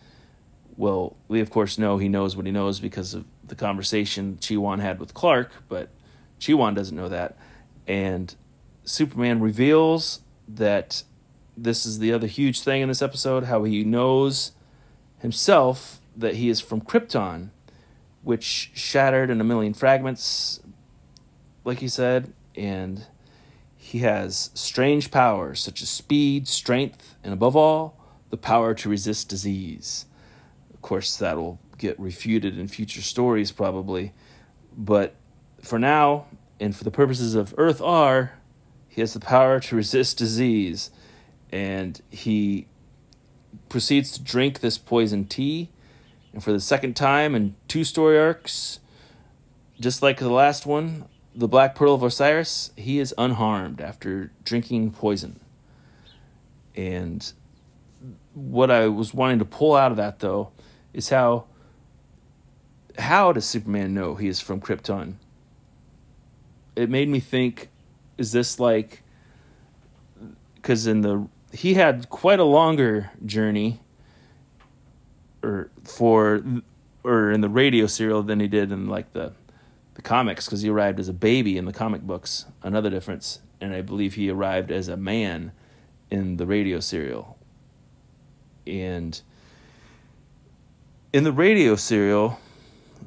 Well, 0.77 1.17
we 1.27 1.41
of 1.41 1.51
course 1.51 1.77
know 1.77 1.99
he 1.99 2.09
knows 2.09 2.37
what 2.37 2.47
he 2.47 2.53
knows 2.53 2.79
because 2.79 3.15
of 3.15 3.25
the 3.43 3.57
conversation 3.57 4.39
Chiwan 4.41 4.79
had 4.79 5.01
with 5.01 5.13
Clark, 5.13 5.51
but 5.69 5.89
Chiwan 6.39 6.77
doesn't 6.77 6.97
know 6.97 7.09
that. 7.09 7.37
And 7.89 8.33
Superman 8.87 9.41
reveals 9.41 10.21
that 10.49 11.03
this 11.57 11.85
is 11.85 11.99
the 11.99 12.13
other 12.13 12.27
huge 12.27 12.61
thing 12.61 12.81
in 12.81 12.89
this 12.89 13.03
episode 13.03 13.45
how 13.45 13.65
he 13.65 13.85
knows 13.85 14.53
himself 15.19 16.01
that 16.17 16.37
he 16.37 16.49
is 16.49 16.61
from 16.61 16.81
Krypton 16.81 17.51
which 18.27 18.73
shattered 18.75 19.31
in 19.31 19.41
a 19.41 19.45
million 19.45 19.73
fragments, 19.73 20.59
like 21.65 21.79
he 21.79 21.87
said, 21.87 22.33
and 22.57 23.07
he 23.77 24.01
has 24.01 24.51
strange 24.53 25.13
powers 25.13 25.61
such 25.61 25.81
as 25.81 25.89
speed, 25.89 26.49
strength, 26.49 27.15
and 27.23 27.33
above 27.33 27.55
all, 27.55 27.97
the 28.31 28.37
power 28.37 28.75
to 28.75 28.89
resist 28.89 29.29
disease. 29.29 30.07
Of 30.75 30.83
course, 30.83 31.17
that 31.19 31.37
will 31.37 31.61
get 31.79 31.97
refuted 32.01 32.59
in 32.59 32.67
future 32.67 33.01
stories, 33.01 33.53
probably. 33.53 34.13
But 34.77 35.15
for 35.63 35.79
now, 35.79 36.27
and 36.59 36.75
for 36.75 36.83
the 36.83 36.91
purposes 36.91 37.37
of 37.37 37.55
Earth 37.57 37.81
R, 37.81 38.36
he 38.97 39.03
has 39.03 39.13
the 39.13 39.21
power 39.21 39.61
to 39.61 39.77
resist 39.77 40.17
disease. 40.17 40.91
And 41.53 42.01
he 42.09 42.67
proceeds 43.69 44.11
to 44.13 44.23
drink 44.23 44.61
this 44.61 44.79
poison 44.79 45.27
tea. 45.27 45.69
And 46.33 46.43
for 46.43 46.51
the 46.51 46.61
second 46.61 46.97
time 46.97 47.35
in 47.35 47.57
two 47.69 47.85
story 47.85 48.19
arcs, 48.19 48.81
just 49.79 50.01
like 50.01 50.19
the 50.19 50.31
last 50.31 50.65
one, 50.65 51.05
the 51.35 51.47
Black 51.47 51.75
Pearl 51.75 51.93
of 51.93 52.03
Osiris, 52.03 52.71
he 52.75 52.99
is 52.99 53.15
unharmed 53.19 53.83
after 53.83 54.33
drinking 54.45 54.93
poison. 54.93 55.41
And 56.75 57.31
what 58.33 58.71
I 58.71 58.89
was 58.89 59.13
wanting 59.13 59.41
to 59.41 59.45
pull 59.45 59.77
out 59.77 59.91
of 59.91 59.99
that, 59.99 60.21
though, 60.21 60.53
is 60.95 61.11
how 61.11 61.45
how 62.99 63.31
does 63.31 63.45
Superman 63.45 63.93
know 63.93 64.15
he 64.15 64.27
is 64.27 64.41
from 64.41 64.59
Krypton? 64.59 65.17
It 66.75 66.89
made 66.89 67.11
me 67.11 67.21
think: 67.21 67.69
Is 68.19 68.33
this 68.33 68.59
like? 68.59 69.03
Because 70.55 70.87
in 70.87 71.03
the 71.03 71.29
he 71.53 71.75
had 71.75 72.09
quite 72.11 72.39
a 72.39 72.45
longer 72.45 73.11
journey, 73.25 73.81
or 75.43 75.71
for, 75.85 76.43
or 77.05 77.31
in 77.31 77.41
the 77.41 77.49
radio 77.49 77.87
serial 77.87 78.23
than 78.23 78.41
he 78.41 78.49
did 78.49 78.73
in 78.73 78.89
like 78.89 79.13
the, 79.13 79.33
the 79.95 80.03
comics. 80.03 80.47
Because 80.47 80.63
he 80.63 80.69
arrived 80.69 81.01
as 81.01 81.09
a 81.09 81.15
baby 81.15 81.57
in 81.57 81.65
the 81.65 81.73
comic 81.73 82.03
books. 82.03 82.47
Another 82.63 82.91
difference, 82.91 83.41
and 83.61 83.75
I 83.75 83.81
believe 83.81 84.15
he 84.15 84.31
arrived 84.31 84.71
as 84.71 84.89
a 84.89 84.97
man 84.97 85.53
in 86.11 86.37
the 86.37 86.47
radio 86.47 86.81
serial. 86.81 87.39
And 88.67 89.21
in 91.13 91.25
the 91.25 91.33
radio 91.33 91.77
serial, 91.77 92.39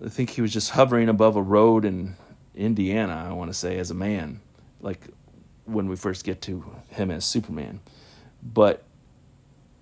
I 0.03 0.09
think 0.09 0.31
he 0.31 0.41
was 0.41 0.53
just 0.53 0.71
hovering 0.71 1.09
above 1.09 1.35
a 1.35 1.41
road 1.41 1.85
in 1.85 2.15
Indiana, 2.55 3.27
I 3.29 3.33
want 3.33 3.51
to 3.51 3.53
say, 3.53 3.77
as 3.77 3.91
a 3.91 3.95
man, 3.95 4.39
like 4.81 5.07
when 5.65 5.87
we 5.87 5.95
first 5.95 6.23
get 6.23 6.41
to 6.43 6.65
him 6.89 7.11
as 7.11 7.25
Superman. 7.25 7.79
But 8.41 8.83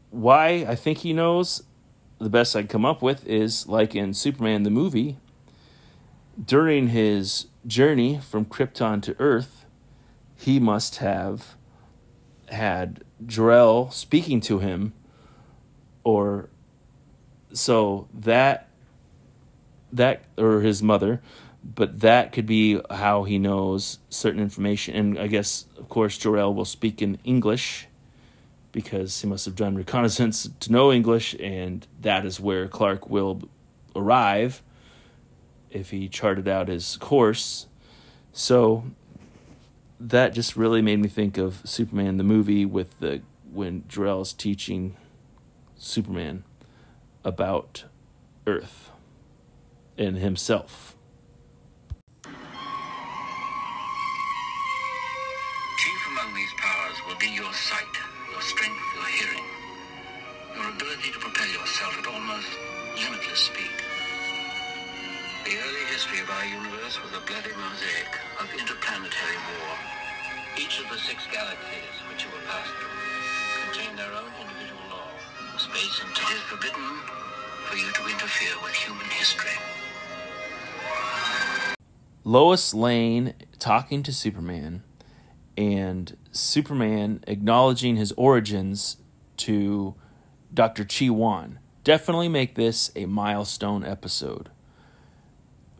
why 0.10 0.66
I 0.68 0.76
think 0.76 1.00
he 1.00 1.14
knows, 1.14 1.64
the 2.20 2.30
best 2.30 2.56
I 2.56 2.62
can 2.62 2.68
come 2.68 2.86
up 2.86 3.02
with 3.02 3.26
is 3.28 3.68
like 3.68 3.96
in 3.96 4.14
Superman 4.14 4.64
the 4.64 4.70
movie, 4.70 5.18
during 6.44 6.90
his 6.90 7.48
journey 7.66 8.20
from 8.20 8.46
Krypton 8.46 9.02
to 9.04 9.16
Earth, 9.20 9.66
he 10.36 10.60
must 10.60 10.98
have 10.98 11.56
had 12.50 13.04
Jor-El 13.26 13.92
speaking 13.92 14.40
to 14.42 14.60
him, 14.60 14.94
or 16.04 16.50
so 17.54 18.08
that 18.14 18.70
that 19.92 20.24
or 20.38 20.62
his 20.62 20.84
mother, 20.84 21.22
but 21.76 22.00
that 22.00 22.32
could 22.32 22.46
be 22.46 22.82
how 22.90 23.24
he 23.24 23.38
knows 23.38 24.00
certain 24.10 24.40
information. 24.40 24.96
And 24.96 25.20
I 25.20 25.28
guess, 25.28 25.66
of 25.78 25.90
course, 25.90 26.18
Jor-El 26.18 26.54
will 26.54 26.66
speak 26.66 27.02
in 27.02 27.18
English 27.24 27.88
because 28.72 29.20
he 29.22 29.28
must 29.28 29.46
have 29.46 29.56
done 29.56 29.76
reconnaissance 29.76 30.50
to 30.62 30.72
know 30.72 30.92
English, 30.92 31.36
and 31.40 31.86
that 32.02 32.26
is 32.26 32.40
where 32.40 32.68
Clark 32.68 33.10
will 33.10 33.42
arrive 33.96 34.62
if 35.70 35.90
he 35.90 36.08
charted 36.08 36.48
out 36.48 36.70
his 36.70 36.96
course. 36.98 37.68
So 38.32 38.86
that 40.00 40.34
just 40.34 40.56
really 40.56 40.82
made 40.82 41.00
me 41.00 41.10
think 41.10 41.38
of 41.38 41.62
Superman 41.66 42.18
the 42.18 42.24
movie 42.24 42.66
with 42.66 43.00
the 43.00 43.22
when 43.52 43.84
Jor-El 43.88 44.22
is 44.22 44.34
teaching 44.34 44.96
Superman 45.76 46.44
about 47.24 47.86
Earth 48.46 48.92
and 49.98 50.18
himself. 50.18 50.97
Will 57.18 57.30
be 57.30 57.34
your 57.34 57.54
sight, 57.54 57.96
your 58.32 58.42
strength, 58.42 58.82
your 58.96 59.06
hearing, 59.06 59.46
your 60.56 60.70
ability 60.70 61.12
to 61.12 61.20
propel 61.20 61.48
yourself 61.48 61.98
at 61.98 62.06
almost 62.06 62.48
limitless 63.02 63.40
speed. 63.40 63.74
The 65.46 65.58
early 65.58 65.86
history 65.90 66.20
of 66.20 66.30
our 66.30 66.46
universe 66.46 67.02
was 67.02 67.12
a 67.18 67.22
bloody 67.26 67.56
mosaic 67.58 68.12
of 68.40 68.46
interplanetary 68.54 69.40
war. 69.50 69.74
Each 70.58 70.80
of 70.80 70.90
the 70.90 70.98
six 70.98 71.26
galaxies 71.32 71.96
which 72.10 72.26
you 72.26 72.30
will 72.30 72.46
pass 72.46 72.68
through 72.78 73.02
contain 73.66 73.96
their 73.96 74.14
own 74.14 74.30
individual 74.38 74.86
law, 74.92 75.10
space 75.58 76.02
and 76.04 76.14
time. 76.14 76.34
It 76.34 76.38
is 76.38 76.46
forbidden 76.46 76.88
for 77.66 77.78
you 77.78 77.90
to 77.94 78.04
interfere 78.14 78.56
with 78.62 78.74
human 78.74 79.08
history. 79.10 79.58
Lois 82.24 82.74
Lane 82.74 83.34
talking 83.58 84.04
to 84.04 84.14
Superman 84.14 84.84
and 85.58 86.16
Superman 86.32 87.24
acknowledging 87.28 87.96
his 87.96 88.12
origins 88.14 88.98
to 89.38 89.96
Dr. 90.54 90.86
Chi 90.86 91.10
Wan. 91.10 91.60
Definitely 91.84 92.30
make 92.30 92.56
this 92.56 92.92
a 92.96 93.06
milestone 93.06 93.84
episode 93.84 94.50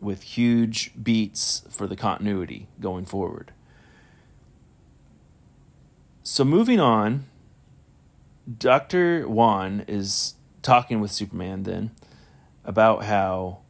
with 0.00 0.22
huge 0.22 0.92
beats 1.00 1.62
for 1.70 1.86
the 1.86 1.96
continuity 1.96 2.66
going 2.80 3.04
forward. 3.04 3.52
So, 6.22 6.44
moving 6.44 6.80
on, 6.80 7.26
Dr. 8.58 9.28
Wan 9.28 9.84
is 9.86 10.34
talking 10.62 11.00
with 11.00 11.10
Superman 11.10 11.62
then 11.62 11.90
about 12.64 13.04
how 13.04 13.60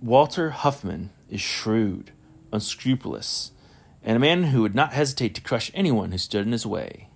Walter 0.00 0.50
Huffman 0.50 1.10
is 1.28 1.40
shrewd, 1.40 2.12
unscrupulous, 2.52 3.52
and 4.02 4.16
a 4.16 4.20
man 4.20 4.44
who 4.44 4.62
would 4.62 4.74
not 4.74 4.92
hesitate 4.92 5.34
to 5.34 5.40
crush 5.40 5.70
anyone 5.74 6.12
who 6.12 6.18
stood 6.18 6.46
in 6.46 6.52
his 6.52 6.66
way. 6.66 7.08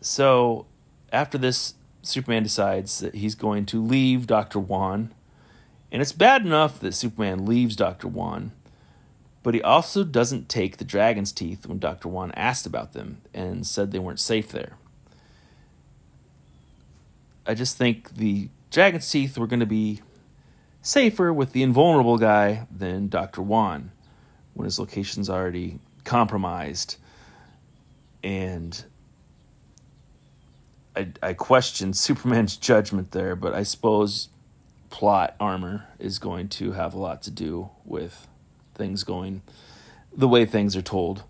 So, 0.00 0.66
after 1.12 1.38
this, 1.38 1.74
Superman 2.02 2.42
decides 2.42 2.98
that 2.98 3.14
he's 3.14 3.34
going 3.34 3.66
to 3.66 3.82
leave 3.82 4.26
Dr. 4.26 4.58
Wan. 4.58 5.14
And 5.92 6.02
it's 6.02 6.12
bad 6.12 6.44
enough 6.44 6.80
that 6.80 6.94
Superman 6.94 7.46
leaves 7.46 7.76
Dr. 7.76 8.08
Wan, 8.08 8.52
but 9.42 9.54
he 9.54 9.62
also 9.62 10.04
doesn't 10.04 10.48
take 10.48 10.78
the 10.78 10.84
dragon's 10.84 11.32
teeth 11.32 11.66
when 11.66 11.78
Dr. 11.78 12.08
Wan 12.08 12.32
asked 12.32 12.66
about 12.66 12.92
them 12.94 13.20
and 13.34 13.66
said 13.66 13.92
they 13.92 13.98
weren't 13.98 14.18
safe 14.18 14.48
there. 14.48 14.76
I 17.46 17.54
just 17.54 17.76
think 17.76 18.14
the 18.14 18.48
dragon's 18.70 19.08
teeth 19.08 19.36
were 19.36 19.46
going 19.46 19.60
to 19.60 19.66
be 19.66 20.00
safer 20.80 21.32
with 21.32 21.52
the 21.52 21.62
invulnerable 21.62 22.18
guy 22.18 22.66
than 22.74 23.08
Dr. 23.08 23.42
Wan 23.42 23.92
when 24.54 24.64
his 24.64 24.78
location's 24.78 25.30
already 25.30 25.78
compromised. 26.04 26.96
And 28.22 28.84
I, 30.96 31.08
I 31.22 31.32
question 31.34 31.92
Superman's 31.92 32.56
judgment 32.56 33.10
there, 33.12 33.36
but 33.36 33.54
I 33.54 33.62
suppose 33.62 34.28
plot 34.90 35.34
armor 35.40 35.86
is 35.98 36.18
going 36.18 36.48
to 36.48 36.72
have 36.72 36.94
a 36.94 36.98
lot 36.98 37.22
to 37.22 37.30
do 37.30 37.70
with 37.84 38.26
things 38.74 39.04
going 39.04 39.42
the 40.14 40.28
way 40.28 40.44
things 40.44 40.76
are 40.76 40.82
told. 40.82 41.22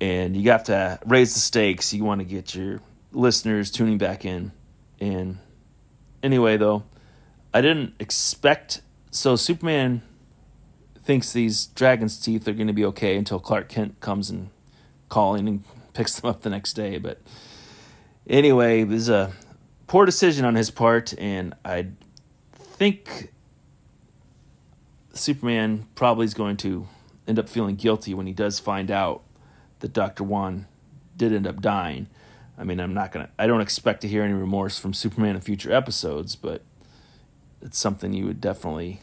And 0.00 0.36
you 0.36 0.50
have 0.50 0.64
to 0.64 0.98
raise 1.06 1.34
the 1.34 1.40
stakes. 1.40 1.94
You 1.94 2.04
want 2.04 2.20
to 2.20 2.24
get 2.24 2.54
your 2.54 2.80
listeners 3.12 3.70
tuning 3.70 3.96
back 3.98 4.24
in. 4.24 4.52
And 5.00 5.38
anyway, 6.22 6.56
though, 6.56 6.84
I 7.52 7.60
didn't 7.60 7.94
expect. 7.98 8.82
So 9.10 9.36
Superman 9.36 10.02
thinks 11.04 11.32
these 11.32 11.66
dragon's 11.66 12.18
teeth 12.18 12.48
are 12.48 12.52
going 12.52 12.66
to 12.66 12.72
be 12.72 12.84
okay 12.86 13.16
until 13.16 13.38
Clark 13.38 13.68
Kent 13.68 14.00
comes 14.00 14.30
and 14.30 14.50
calling 15.08 15.46
and 15.46 15.64
picks 15.92 16.18
them 16.18 16.30
up 16.30 16.42
the 16.42 16.50
next 16.50 16.72
day. 16.72 16.98
But 16.98 17.20
anyway, 18.26 18.80
it 18.80 18.88
was 18.88 19.08
a 19.08 19.32
poor 19.86 20.06
decision 20.06 20.44
on 20.44 20.54
his 20.54 20.70
part, 20.70 21.14
and 21.18 21.54
I 21.64 21.88
think 22.54 23.32
Superman 25.12 25.86
probably 25.94 26.24
is 26.24 26.34
going 26.34 26.56
to 26.58 26.88
end 27.28 27.38
up 27.38 27.48
feeling 27.48 27.76
guilty 27.76 28.14
when 28.14 28.26
he 28.26 28.32
does 28.32 28.58
find 28.58 28.90
out 28.90 29.22
that 29.80 29.92
Dr. 29.92 30.24
Wan 30.24 30.66
did 31.16 31.32
end 31.32 31.46
up 31.46 31.60
dying. 31.60 32.08
I 32.56 32.64
mean, 32.64 32.80
I'm 32.80 32.94
not 32.94 33.12
going 33.12 33.26
to, 33.26 33.32
I 33.38 33.46
don't 33.46 33.60
expect 33.60 34.00
to 34.02 34.08
hear 34.08 34.22
any 34.22 34.34
remorse 34.34 34.78
from 34.78 34.94
Superman 34.94 35.36
in 35.36 35.42
future 35.42 35.72
episodes, 35.72 36.36
but 36.36 36.62
it's 37.60 37.78
something 37.78 38.12
you 38.12 38.26
would 38.26 38.40
definitely 38.40 39.00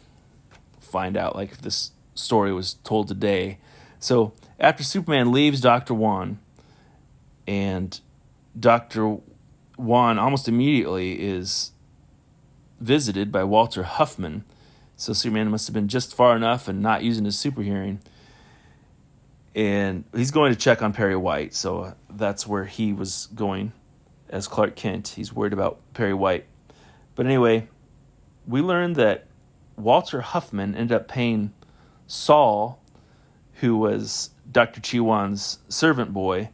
find 0.92 1.18
out, 1.18 1.36
like 1.36 1.52
if 1.52 1.62
this 1.62 1.92
story 2.14 2.54
was 2.54 2.76
told 2.84 3.08
today. 3.08 3.58
So 4.00 4.34
after 4.60 4.84
Superman 4.84 5.32
leaves 5.32 5.62
Dr. 5.62 5.94
Wan, 5.94 6.40
and 7.48 8.00
Dr. 8.58 9.18
Wan 9.78 10.20
almost 10.20 10.48
immediately 10.48 11.22
is 11.22 11.72
visited 12.80 13.32
by 13.32 13.44
Walter 13.44 13.84
Huffman. 13.84 14.44
So 14.96 15.14
Superman 15.14 15.50
must 15.50 15.68
have 15.68 15.74
been 15.74 15.88
just 15.88 16.16
far 16.16 16.36
enough 16.36 16.68
and 16.68 16.82
not 16.82 17.04
using 17.04 17.26
his 17.26 17.38
super 17.38 17.62
hearing. 17.62 18.00
And 19.56 20.06
he's 20.16 20.32
going 20.32 20.54
to 20.54 20.58
check 20.58 20.82
on 20.82 20.94
Perry 20.94 21.16
White. 21.16 21.54
So 21.54 21.80
uh, 21.80 21.94
that's 22.10 22.48
where 22.48 22.66
he 22.66 22.94
was 22.94 23.28
going 23.36 23.74
as 24.30 24.48
Clark 24.48 24.76
Kent. 24.76 25.10
He's 25.10 25.34
worried 25.34 25.54
about 25.54 25.80
Perry 25.94 26.14
White. 26.14 26.46
But 27.16 27.26
anyway, 27.26 27.68
we 28.48 28.62
learned 28.62 28.96
that 28.96 29.26
Walter 29.76 30.22
Huffman 30.22 30.76
ended 30.76 30.96
up 30.96 31.08
paying 31.08 31.54
Saul, 32.08 32.80
who 33.56 33.78
was 33.78 34.32
Dr. 34.52 34.82
Chiwan's 34.82 35.60
servant 35.70 36.14
boy, 36.14 36.50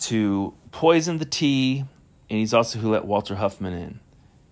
to 0.00 0.54
poison 0.72 1.18
the 1.18 1.24
tea, 1.24 1.84
and 2.28 2.38
he's 2.38 2.54
also 2.54 2.78
who 2.78 2.90
let 2.90 3.04
Walter 3.04 3.36
Huffman 3.36 3.74
in. 3.74 4.00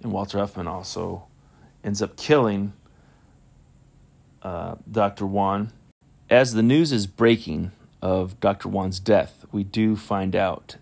And 0.03 0.13
Walter 0.13 0.39
Huffman 0.39 0.67
also 0.67 1.27
ends 1.83 2.03
up 2.03 2.17
killing 2.17 2.73
uh, 4.43 4.77
Dr. 4.91 5.27
Wan. 5.27 5.73
As 6.31 6.53
the 6.53 6.63
news 6.63 6.93
is 6.93 7.07
breaking 7.07 7.73
of 8.03 8.39
Dr. 8.41 8.69
Wan's 8.69 9.01
death, 9.01 9.47
we 9.51 9.65
do 9.65 9.97
find 9.97 10.37
out 10.37 10.77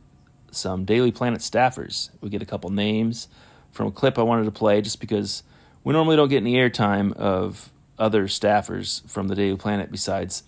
some 0.50 0.84
Daily 0.84 1.12
Planet 1.12 1.40
staffers. 1.40 2.10
We 2.20 2.28
get 2.28 2.42
a 2.42 2.46
couple 2.46 2.70
names 2.70 3.28
from 3.70 3.86
a 3.86 3.92
clip 3.92 4.18
I 4.18 4.22
wanted 4.22 4.44
to 4.44 4.50
play 4.50 4.80
just 4.80 5.00
because 5.00 5.42
we 5.86 5.92
normally 5.92 6.16
don't 6.16 6.28
get 6.28 6.38
any 6.38 6.54
airtime 6.54 7.12
of 7.12 7.70
other 7.96 8.24
staffers 8.24 9.08
from 9.08 9.28
the 9.28 9.36
Daily 9.36 9.56
Planet 9.56 9.88
besides 9.92 10.42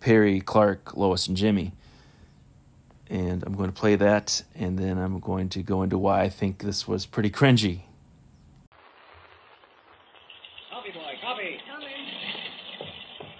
Perry, 0.00 0.40
Clark, 0.40 0.96
Lois, 0.96 1.28
and 1.28 1.36
Jimmy. 1.36 1.72
And 3.10 3.42
I'm 3.42 3.54
going 3.56 3.68
to 3.70 3.78
play 3.78 3.96
that, 3.96 4.42
and 4.54 4.78
then 4.78 4.96
I'm 4.96 5.20
going 5.20 5.50
to 5.50 5.62
go 5.62 5.82
into 5.82 5.98
why 5.98 6.22
I 6.22 6.30
think 6.30 6.60
this 6.60 6.88
was 6.88 7.04
pretty 7.04 7.28
cringy. 7.28 7.80
Copy, 10.70 10.92
boy, 10.92 11.12
copy. 11.22 11.58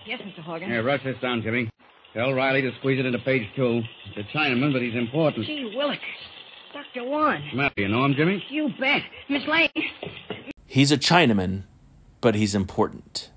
Yes, 0.05 0.20
Mr. 0.20 0.40
Horgan. 0.40 0.68
Here, 0.68 0.83
rush 0.83 1.03
this 1.05 1.16
down, 1.22 1.40
Jimmy. 1.40 1.70
Tell 2.12 2.35
Riley 2.35 2.61
to 2.61 2.70
squeeze 2.81 3.00
it 3.00 3.07
into 3.07 3.18
page 3.20 3.48
two. 3.57 3.81
It's 4.14 4.29
a 4.29 4.37
Chinaman, 4.37 4.74
but 4.74 4.83
he's 4.83 4.94
important. 4.94 5.46
Gee, 5.46 5.72
Willick. 5.74 6.00
Dr. 6.74 7.09
Wan. 7.09 7.42
Matter, 7.55 7.72
you 7.79 7.88
know 7.88 8.05
him, 8.05 8.12
Jimmy? 8.14 8.44
You 8.50 8.68
bet. 8.79 9.00
Miss 9.31 9.46
Lane. 9.46 9.70
He's 10.70 10.92
a 10.92 10.96
Chinaman, 10.96 11.64
but 12.20 12.37
he's 12.37 12.54
important. 12.54 13.30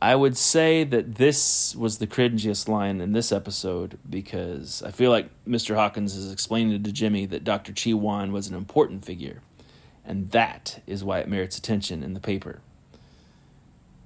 I 0.00 0.14
would 0.14 0.36
say 0.36 0.84
that 0.84 1.16
this 1.16 1.74
was 1.74 1.98
the 1.98 2.06
cringiest 2.06 2.68
line 2.68 3.00
in 3.00 3.10
this 3.10 3.32
episode 3.32 3.98
because 4.08 4.80
I 4.84 4.92
feel 4.92 5.10
like 5.10 5.28
Mr. 5.44 5.74
Hawkins 5.74 6.14
is 6.14 6.32
explaining 6.32 6.84
to 6.84 6.92
Jimmy 6.92 7.26
that 7.26 7.42
Dr. 7.42 7.72
Chi 7.72 7.94
Wan 7.94 8.30
was 8.30 8.46
an 8.46 8.54
important 8.54 9.04
figure, 9.04 9.42
and 10.04 10.30
that 10.30 10.80
is 10.86 11.02
why 11.02 11.18
it 11.18 11.28
merits 11.28 11.58
attention 11.58 12.04
in 12.04 12.14
the 12.14 12.20
paper. 12.20 12.60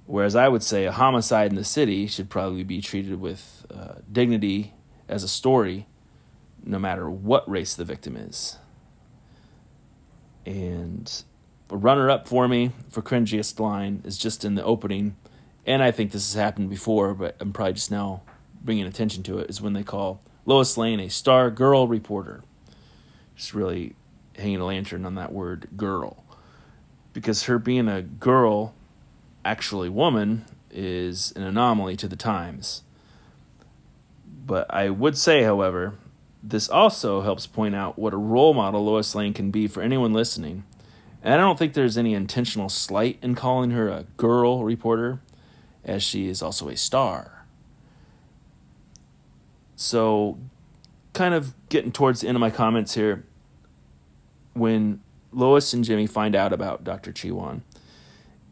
Whereas 0.07 0.35
I 0.35 0.47
would 0.47 0.63
say 0.63 0.85
a 0.85 0.91
homicide 0.91 1.51
in 1.51 1.55
the 1.55 1.63
city 1.63 2.07
should 2.07 2.31
probably 2.31 2.63
be 2.63 2.81
treated 2.81 3.21
with 3.21 3.67
uh, 3.71 3.99
dignity 4.11 4.73
as 5.07 5.23
a 5.23 5.27
story, 5.27 5.85
no 6.63 6.79
matter 6.79 7.07
what 7.07 7.47
race 7.47 7.75
the 7.75 7.85
victim 7.85 8.17
is. 8.17 8.57
And 10.43 11.23
a 11.69 11.77
runner 11.77 12.09
up 12.09 12.27
for 12.27 12.47
me 12.47 12.71
for 12.89 13.01
cringiest 13.01 13.59
line 13.59 14.01
is 14.05 14.17
just 14.17 14.45
in 14.45 14.55
the 14.55 14.63
opening, 14.63 15.15
and 15.65 15.81
I 15.81 15.91
think 15.91 16.11
this 16.11 16.33
has 16.33 16.39
happened 16.39 16.69
before, 16.69 17.13
but 17.13 17.35
I'm 17.39 17.53
probably 17.53 17.73
just 17.73 17.91
now 17.91 18.21
bringing 18.63 18.85
attention 18.85 19.23
to 19.23 19.39
it, 19.39 19.49
is 19.49 19.61
when 19.61 19.73
they 19.73 19.83
call 19.83 20.21
Lois 20.45 20.77
Lane 20.77 20.99
a 20.99 21.09
star 21.09 21.49
girl 21.49 21.87
reporter. 21.87 22.43
Just 23.35 23.53
really 23.53 23.95
hanging 24.37 24.59
a 24.59 24.65
lantern 24.65 25.05
on 25.05 25.15
that 25.15 25.33
word 25.33 25.67
girl. 25.75 26.23
Because 27.13 27.43
her 27.43 27.57
being 27.57 27.87
a 27.87 28.01
girl 28.01 28.73
actually 29.43 29.89
woman 29.89 30.45
is 30.71 31.31
an 31.35 31.43
anomaly 31.43 31.95
to 31.97 32.07
the 32.07 32.15
times. 32.15 32.83
But 34.45 34.71
I 34.71 34.89
would 34.89 35.17
say, 35.17 35.43
however, 35.43 35.95
this 36.43 36.69
also 36.69 37.21
helps 37.21 37.47
point 37.47 37.73
out 37.73 37.97
what 37.97 38.13
a 38.13 38.17
role 38.17 38.53
model 38.53 38.85
Lois 38.85 39.15
Lane 39.15 39.33
can 39.33 39.49
be 39.49 39.67
for 39.67 39.81
anyone 39.81 40.13
listening. 40.13 40.63
And 41.25 41.33
I 41.33 41.37
don't 41.37 41.57
think 41.57 41.73
there's 41.73 41.97
any 41.97 42.13
intentional 42.13 42.69
slight 42.69 43.17
in 43.23 43.33
calling 43.33 43.71
her 43.71 43.89
a 43.89 44.05
girl 44.15 44.63
reporter, 44.63 45.21
as 45.83 46.03
she 46.03 46.27
is 46.27 46.43
also 46.43 46.69
a 46.69 46.77
star. 46.77 47.47
So, 49.75 50.37
kind 51.13 51.33
of 51.33 51.55
getting 51.69 51.91
towards 51.91 52.21
the 52.21 52.27
end 52.27 52.37
of 52.37 52.41
my 52.41 52.51
comments 52.51 52.93
here, 52.93 53.25
when 54.53 55.01
Lois 55.31 55.73
and 55.73 55.83
Jimmy 55.83 56.05
find 56.05 56.35
out 56.35 56.53
about 56.53 56.83
Dr. 56.83 57.11
Chiwan, 57.11 57.61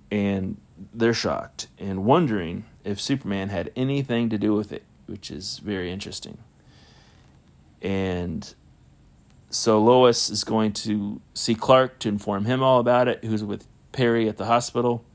and 0.09 0.57
they're 0.95 1.13
shocked 1.13 1.67
and 1.77 2.05
wondering 2.05 2.65
if 2.83 2.99
Superman 2.99 3.49
had 3.49 3.71
anything 3.75 4.29
to 4.29 4.37
do 4.39 4.55
with 4.55 4.73
it, 4.73 4.81
which 5.05 5.29
is 5.29 5.59
very 5.59 5.91
interesting. 5.91 6.39
And 7.83 8.51
so 9.53 9.79
Lois 9.79 10.31
is 10.31 10.43
going 10.43 10.73
to 10.73 11.21
see 11.35 11.53
Clark 11.53 11.99
to 11.99 12.09
inform 12.09 12.45
him 12.45 12.63
all 12.63 12.79
about 12.79 13.07
it, 13.07 13.23
who's 13.23 13.43
with 13.43 13.67
Perry 13.91 14.27
at 14.27 14.37
the 14.37 14.45
hospital. 14.45 15.05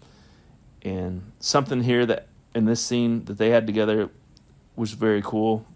And 0.83 1.33
something 1.41 1.83
here 1.83 2.07
that 2.07 2.29
in 2.55 2.65
this 2.65 2.81
scene 2.81 3.25
that 3.25 3.37
they 3.37 3.51
had 3.51 3.67
together 3.67 4.11
was 4.77 4.93
very 4.93 5.23
cool 5.23 5.67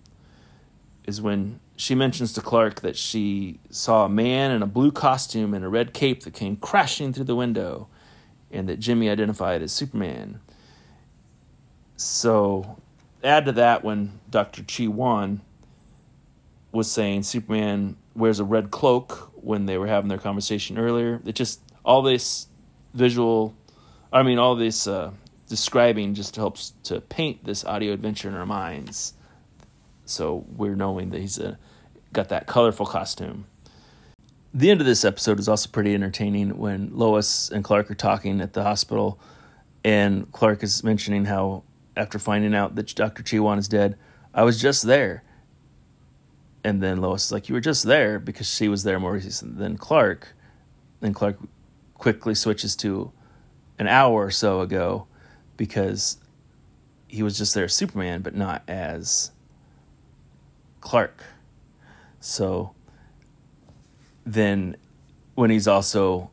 is 1.05 1.21
when 1.21 1.59
she 1.77 1.97
mentions 1.97 2.33
to 2.35 2.41
Clark 2.41 2.83
that 2.83 2.97
she 2.97 3.59
saw 3.71 4.05
a 4.05 4.09
man 4.09 4.53
in 4.53 4.63
a 4.63 4.67
blue 4.67 4.93
costume 4.93 5.55
and 5.55 5.65
a 5.65 5.69
red 5.69 5.93
cape 5.93 6.23
that 6.23 6.33
came 6.33 6.55
crashing 6.55 7.13
through 7.13 7.25
the 7.25 7.35
window 7.35 7.89
and 8.53 8.69
that 8.69 8.79
Jimmy 8.79 9.11
identified 9.11 9.61
as 9.61 9.73
Superman. 9.73 10.41
So, 11.97 12.81
add 13.25 13.45
to 13.47 13.53
that 13.53 13.83
when 13.83 14.21
Dr. 14.31 14.63
Chi 14.63 14.87
Wan 14.87 15.41
was 16.73 16.91
saying 16.91 17.23
Superman 17.23 17.97
wears 18.15 18.41
a 18.41 18.45
red 18.45 18.71
cloak 18.71 19.33
when 19.37 19.67
they 19.67 19.79
were 19.79 19.87
having 19.87 20.09
their 20.09 20.19
conversation 20.19 20.79
earlier. 20.79 21.21
It 21.25 21.35
just, 21.35 21.61
all 21.85 22.03
this 22.03 22.49
visual, 22.95 23.55
I 24.13 24.23
mean, 24.23 24.39
all 24.39 24.57
this 24.57 24.87
uh, 24.87 25.13
describing 25.49 26.15
just 26.15 26.37
helps 26.37 26.73
to 26.85 27.01
paint 27.01 27.45
this 27.45 27.65
audio 27.65 27.93
adventure 27.93 28.29
in 28.29 28.35
our 28.35 28.47
minds. 28.47 29.15
So, 30.05 30.45
we're 30.57 30.75
knowing 30.75 31.11
that 31.11 31.21
he's 31.21 31.39
a, 31.39 31.59
got 32.13 32.29
that 32.31 32.47
colorful 32.47 32.87
costume 32.87 33.47
the 34.55 34.71
end 34.71 34.81
of 34.81 34.87
this 34.87 35.05
episode 35.05 35.39
is 35.41 35.49
also 35.49 35.69
pretty 35.71 35.95
entertaining 35.95 36.59
when 36.59 36.91
Lois 36.93 37.51
and 37.51 37.65
Clark 37.65 37.91
are 37.91 37.95
talking 37.95 38.41
at 38.41 38.53
the 38.53 38.63
hospital, 38.63 39.19
and 39.85 40.31
Clark 40.33 40.63
is 40.63 40.85
mentioning 40.85 41.25
how 41.25 41.65
after 41.97 42.19
finding 42.19 42.55
out 42.55 42.75
that 42.75 42.95
Dr. 42.95 43.23
Chiwan 43.23 43.59
is 43.59 43.69
dead, 43.69 43.97
I 44.35 44.45
was 44.45 44.61
just 44.61 44.87
there. 44.87 45.23
And 46.65 46.83
then 46.83 47.01
Lois 47.01 47.27
is 47.27 47.33
like, 47.33 47.49
You 47.49 47.55
were 47.55 47.61
just 47.61 47.85
there 47.85 48.19
because 48.19 48.49
she 48.49 48.69
was 48.69 48.85
there 48.85 49.01
more 49.01 49.13
recently 49.13 49.59
than 49.59 49.77
Clark. 49.77 50.35
Then 51.01 51.13
Clark 51.13 51.39
quickly 51.95 52.35
switches 52.35 52.77
to 52.77 53.13
an 53.79 53.89
hour 53.89 54.25
or 54.25 54.31
so 54.31 54.61
ago 54.61 55.07
because 55.57 56.19
he 57.09 57.23
was 57.23 57.37
just 57.37 57.55
there 57.55 57.65
as 57.65 57.75
Superman, 57.75 58.23
but 58.23 58.35
not 58.35 58.63
as 58.69 59.33
Clark. 60.81 61.25
So 62.21 62.75
then 64.25 64.77
when 65.35 65.51
he's 65.51 65.67
also 65.67 66.31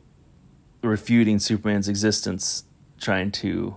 refuting 0.82 1.38
Superman's 1.38 1.88
existence, 1.88 2.64
trying 3.00 3.30
to 3.32 3.76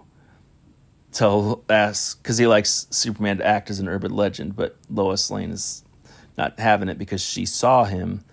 tell 1.12 1.64
ask 1.70 2.22
because 2.22 2.38
he 2.38 2.48
likes 2.48 2.88
Superman 2.90 3.38
to 3.38 3.46
act 3.46 3.70
as 3.70 3.80
an 3.80 3.88
urban 3.88 4.16
legend, 4.16 4.56
but 4.56 4.78
Lois 4.90 5.30
Lane 5.30 5.52
is 5.52 5.84
not 6.38 6.60
having 6.60 6.90
it 6.90 6.98
because 6.98 7.22
she 7.22 7.46
saw 7.46 7.84
him, 7.84 8.24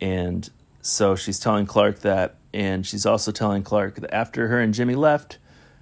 and 0.00 0.48
so 0.80 1.16
she's 1.16 1.38
telling 1.38 1.66
Clark 1.66 2.00
that, 2.00 2.36
and 2.52 2.86
she's 2.86 3.04
also 3.06 3.32
telling 3.32 3.62
Clark 3.62 3.96
that 3.96 4.14
after 4.14 4.48
her 4.48 4.60
and 4.60 4.74
Jimmy 4.74 4.94
left. 4.94 5.38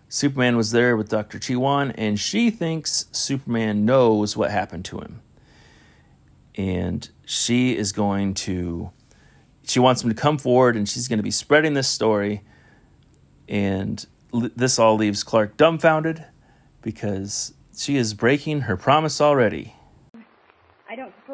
Superman 0.09 0.57
was 0.57 0.71
there 0.71 0.97
with 0.97 1.09
Dr. 1.09 1.39
Chiwan, 1.39 1.93
and 1.97 2.19
she 2.19 2.51
thinks 2.51 3.07
Superman 3.11 3.85
knows 3.85 4.37
what 4.37 4.53
happened 4.53 4.85
to 4.87 4.99
him. 4.99 5.21
And 6.55 7.09
she 7.25 7.77
is 7.77 7.93
going 7.93 8.35
to 8.35 8.93
she 9.67 9.81
wants 9.81 10.03
him 10.03 10.11
to 10.11 10.15
come 10.15 10.39
forward 10.39 10.77
and 10.77 10.89
she's 10.89 11.09
going 11.09 11.19
to 11.19 11.25
be 11.25 11.31
spreading 11.31 11.75
this 11.75 11.89
story. 11.89 12.43
And 13.49 14.05
this 14.33 14.79
all 14.79 14.97
leaves 14.97 15.25
Clark 15.25 15.57
dumbfounded 15.57 16.25
because 16.83 17.53
she 17.77 17.97
is 17.97 18.15
breaking 18.15 18.63
her 18.63 18.77
promise 18.77 19.21
already. 19.21 19.75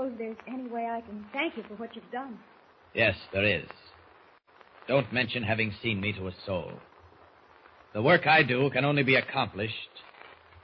I 0.03 0.05
don't 0.05 0.15
suppose 0.15 0.19
there's 0.19 0.55
any 0.55 0.69
way 0.69 0.87
I 0.91 1.01
can 1.01 1.25
thank 1.33 1.57
you 1.57 1.63
for 1.69 1.75
what 1.75 1.95
you've 1.95 2.11
done. 2.11 2.39
Yes, 2.95 3.15
there 3.33 3.45
is. 3.45 3.69
Don't 4.89 5.13
mention 5.13 5.43
having 5.43 5.73
seen 5.83 6.01
me 6.01 6.13
to 6.15 6.27
a 6.27 6.33
soul. 6.45 6.73
The 7.95 8.03
work 8.03 8.27
I 8.27 8.43
do 8.43 8.69
can 8.71 8.85
only 8.85 9.03
be 9.05 9.15
accomplished 9.15 9.75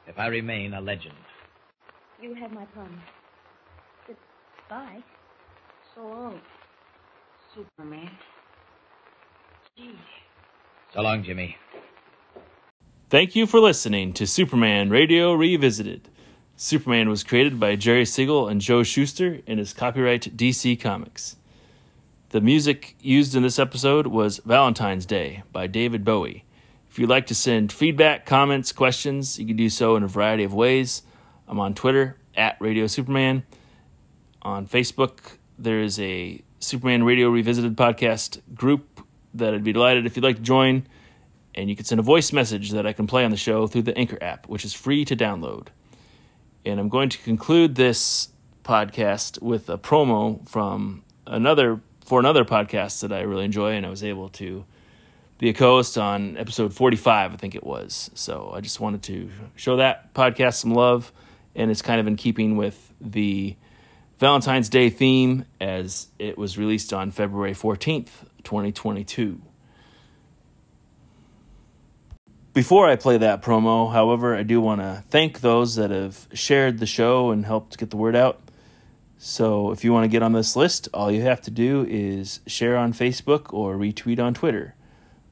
if 0.07 0.19
I 0.19 0.27
remain 0.27 0.75
a 0.75 0.81
legend. 0.81 1.15
You 2.21 2.35
have 2.35 2.51
my 2.51 2.65
promise. 2.67 2.99
Goodbye. 4.07 5.05
So 5.95 6.03
long. 6.03 6.41
Superman. 7.55 8.11
Gee. 9.77 9.95
So 10.95 11.03
long, 11.03 11.23
Jimmy. 11.23 11.57
Thank 13.09 13.37
you 13.37 13.47
for 13.47 13.61
listening 13.61 14.13
to 14.15 14.27
Superman 14.27 14.91
Radio 14.91 15.33
Revisited. 15.33 16.09
Superman 16.61 17.09
was 17.09 17.23
created 17.23 17.61
by 17.61 17.77
Jerry 17.77 18.05
Siegel 18.05 18.49
and 18.49 18.61
Joe 18.61 18.83
Shuster 18.83 19.39
and 19.47 19.61
is 19.61 19.73
copyright 19.73 20.37
DC 20.37 20.81
Comics. 20.81 21.37
The 22.31 22.41
music 22.41 22.97
used 23.01 23.37
in 23.37 23.45
this 23.45 23.61
episode 23.61 24.09
was 24.09 24.39
Valentine's 24.39 25.07
Day 25.07 25.45
by 25.53 25.69
David 25.69 26.05
Bowie. 26.05 26.45
If 26.91 26.99
you'd 26.99 27.09
like 27.09 27.29
to 27.29 27.35
send 27.37 27.71
feedback, 27.71 28.27
comments, 28.27 28.73
questions, 28.73 29.39
you 29.39 29.47
can 29.47 29.55
do 29.55 29.71
so 29.71 29.95
in 29.95 30.03
a 30.03 30.09
variety 30.09 30.43
of 30.43 30.53
ways. 30.53 31.03
I'm 31.47 31.61
on 31.61 31.75
Twitter 31.75 32.17
at 32.37 32.61
Radio 32.61 32.89
Superman. 32.89 33.45
On 34.43 34.67
Facebook, 34.67 35.37
there 35.61 35.81
is 35.81 36.01
a 36.01 36.43
Superman 36.59 37.05
Radio 37.05 37.29
Revisited 37.29 37.77
podcast 37.77 38.41
group 38.57 39.01
that 39.35 39.55
I'd 39.55 39.63
be 39.63 39.73
delighted 39.73 40.07
if 40.07 40.17
you'd 40.17 40.25
like 40.25 40.37
to 40.37 40.43
join. 40.43 40.89
And 41.55 41.71
you 41.71 41.77
can 41.77 41.85
send 41.85 42.01
a 42.01 42.03
voice 42.03 42.33
message 42.33 42.73
that 42.73 42.85
I 42.85 42.93
can 42.93 43.07
play 43.07 43.25
on 43.25 43.31
the 43.31 43.37
show 43.37 43.69
through 43.69 43.83
the 43.83 43.97
Anchor 43.97 44.19
app, 44.21 44.49
which 44.49 44.65
is 44.65 44.75
free 44.75 45.05
to 45.05 45.15
download. 45.15 45.69
And 46.65 46.79
I'm 46.79 46.89
going 46.89 47.09
to 47.09 47.19
conclude 47.19 47.75
this 47.75 48.29
podcast 48.65 49.41
with 49.41 49.71
a 49.71 49.79
promo 49.79 50.47
from 50.49 51.03
another 51.27 51.81
for 52.05 52.21
another 52.21 52.45
podcast 52.45 53.01
that 53.03 53.13
I 53.13 53.21
really 53.21 53.45
enjoy, 53.45 53.73
and 53.73 53.85
I 53.85 53.91
was 53.91 54.03
able 54.03 54.31
to 54.31 54.65
be 55.37 55.51
a 55.51 55.53
co-host 55.53 55.99
on 55.99 56.37
episode 56.37 56.75
45, 56.75 57.33
I 57.33 57.37
think 57.37 57.55
it 57.55 57.63
was. 57.63 58.11
So 58.15 58.51
I 58.55 58.61
just 58.61 58.81
wanted 58.81 59.03
to 59.05 59.31
show 59.57 59.77
that 59.77 60.15
podcast 60.15 60.55
some 60.55 60.75
love, 60.75 61.13
and 61.55 61.71
it's 61.71 61.83
kind 61.83 62.01
of 62.01 62.07
in 62.07 62.17
keeping 62.17 62.57
with 62.57 62.93
the 63.01 63.57
Valentine's 64.19 64.69
Day 64.69 64.91
theme 64.91 65.45
as 65.61 66.09
it 66.19 66.37
was 66.37 66.59
released 66.59 66.93
on 66.93 67.11
February 67.11 67.53
14th, 67.53 68.09
2022. 68.43 69.41
Before 72.59 72.89
I 72.89 72.97
play 72.97 73.19
that 73.19 73.41
promo, 73.41 73.93
however, 73.93 74.35
I 74.35 74.43
do 74.43 74.61
want 74.61 74.81
to 74.81 75.05
thank 75.11 75.43
those 75.43 75.77
that 75.77 75.93
have 75.93 76.27
shared 76.33 76.81
the 76.81 76.87
show 76.87 77.31
and 77.31 77.47
helped 77.47 77.79
get 77.79 77.91
the 77.91 77.97
word 77.97 78.17
out. 78.17 78.41
So 79.17 79.71
if 79.71 79.85
you 79.85 79.93
want 79.93 80.03
to 80.03 80.09
get 80.09 80.25
on 80.25 80.33
this 80.33 80.57
list, 80.57 80.89
all 80.93 81.09
you 81.09 81.23
have 81.23 81.41
to 81.43 81.53
do 81.53 81.87
is 81.89 82.41
share 82.49 82.77
on 82.77 82.93
Facebook 82.93 83.53
or 83.53 83.77
retweet 83.77 84.19
on 84.19 84.35
Twitter. 84.35 84.75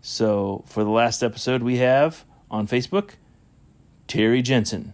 So 0.01 0.63
for 0.69 0.85
the 0.85 0.91
last 0.91 1.25
episode, 1.25 1.65
we 1.65 1.79
have 1.79 2.25
on 2.49 2.69
Facebook 2.69 3.15
Terry 4.07 4.41
Jensen. 4.41 4.93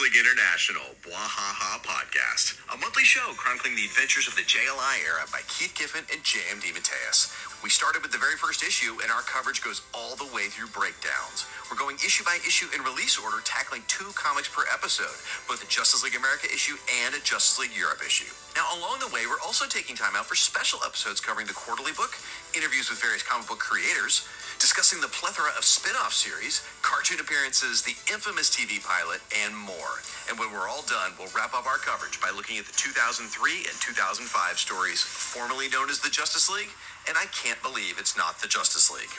League 0.00 0.16
International, 0.16 0.96
Bwahaha 1.04 1.76
Podcast, 1.84 2.56
a 2.72 2.76
monthly 2.80 3.04
show 3.04 3.36
chronicling 3.36 3.76
the 3.76 3.84
adventures 3.84 4.24
of 4.26 4.34
the 4.34 4.40
JLI 4.48 5.04
era 5.04 5.28
by 5.28 5.44
Keith 5.44 5.76
Giffen 5.76 6.08
and 6.08 6.24
J.M. 6.24 6.56
DeMatteis. 6.56 7.28
We 7.60 7.68
started 7.68 8.00
with 8.00 8.08
the 8.08 8.16
very 8.16 8.40
first 8.40 8.64
issue, 8.64 8.96
and 9.04 9.12
our 9.12 9.20
coverage 9.20 9.60
goes 9.60 9.84
all 9.92 10.16
the 10.16 10.24
way 10.32 10.48
through 10.48 10.72
breakdowns. 10.72 11.44
We're 11.70 11.78
going 11.78 12.02
issue 12.02 12.26
by 12.26 12.34
issue 12.42 12.66
in 12.74 12.82
release 12.82 13.14
order, 13.14 13.38
tackling 13.46 13.86
two 13.86 14.10
comics 14.18 14.50
per 14.50 14.66
episode, 14.74 15.14
both 15.46 15.62
a 15.62 15.70
Justice 15.70 16.02
League 16.02 16.18
America 16.18 16.50
issue 16.50 16.74
and 17.06 17.14
a 17.14 17.22
Justice 17.22 17.62
League 17.62 17.78
Europe 17.78 18.02
issue. 18.02 18.26
Now, 18.58 18.66
along 18.74 18.98
the 18.98 19.06
way, 19.14 19.30
we're 19.30 19.38
also 19.46 19.70
taking 19.70 19.94
time 19.94 20.18
out 20.18 20.26
for 20.26 20.34
special 20.34 20.82
episodes 20.82 21.22
covering 21.22 21.46
the 21.46 21.54
quarterly 21.54 21.94
book, 21.94 22.18
interviews 22.58 22.90
with 22.90 22.98
various 22.98 23.22
comic 23.22 23.46
book 23.46 23.62
creators, 23.62 24.26
discussing 24.58 24.98
the 24.98 25.14
plethora 25.14 25.54
of 25.54 25.62
spin-off 25.62 26.10
series, 26.10 26.66
cartoon 26.82 27.22
appearances, 27.22 27.86
the 27.86 27.94
infamous 28.10 28.50
TV 28.50 28.82
pilot, 28.82 29.22
and 29.46 29.54
more. 29.54 30.02
And 30.26 30.34
when 30.42 30.50
we're 30.50 30.66
all 30.66 30.82
done, 30.90 31.14
we'll 31.22 31.30
wrap 31.38 31.54
up 31.54 31.70
our 31.70 31.78
coverage 31.78 32.18
by 32.18 32.34
looking 32.34 32.58
at 32.58 32.66
the 32.66 32.74
2003 32.74 33.30
and 33.70 33.78
2005 33.78 34.26
stories 34.58 35.06
formerly 35.06 35.70
known 35.70 35.86
as 35.86 36.02
the 36.02 36.10
Justice 36.10 36.50
League, 36.50 36.74
and 37.06 37.14
I 37.14 37.30
can't 37.30 37.62
believe 37.62 38.02
it's 38.02 38.18
not 38.18 38.42
the 38.42 38.50
Justice 38.50 38.90
League. 38.90 39.14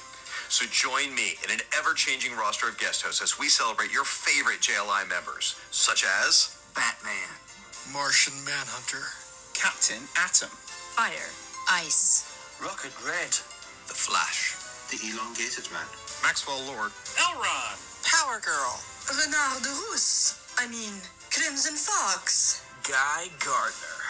So 0.52 0.68
join 0.68 1.16
me 1.16 1.40
in 1.48 1.50
an 1.50 1.64
ever-changing 1.80 2.36
roster 2.36 2.68
of 2.68 2.78
guest 2.78 3.08
hosts 3.08 3.24
as 3.24 3.40
we 3.40 3.48
celebrate 3.48 3.88
your 3.88 4.04
favorite 4.04 4.60
JLI 4.60 5.08
members, 5.08 5.56
such 5.72 6.04
as 6.04 6.60
Batman, 6.76 7.32
Martian 7.96 8.36
Manhunter, 8.44 9.00
Captain 9.56 10.04
Atom, 10.20 10.52
Fire. 10.92 11.32
Ice. 11.72 12.28
Rocket 12.60 12.92
Red, 13.00 13.32
The 13.88 13.96
Flash, 13.96 14.60
the 14.92 15.00
Elongated 15.00 15.72
Man, 15.72 15.88
Maxwell 16.20 16.60
Lord, 16.68 16.92
L-Ron, 17.16 17.76
Power 18.04 18.44
Girl. 18.44 18.76
Renard 19.08 19.64
de 19.64 19.72
Rousse. 19.72 20.36
I 20.60 20.68
mean, 20.68 21.00
Crimson 21.32 21.80
Fox. 21.80 22.60
Guy 22.84 23.32
Gardner, 23.40 24.04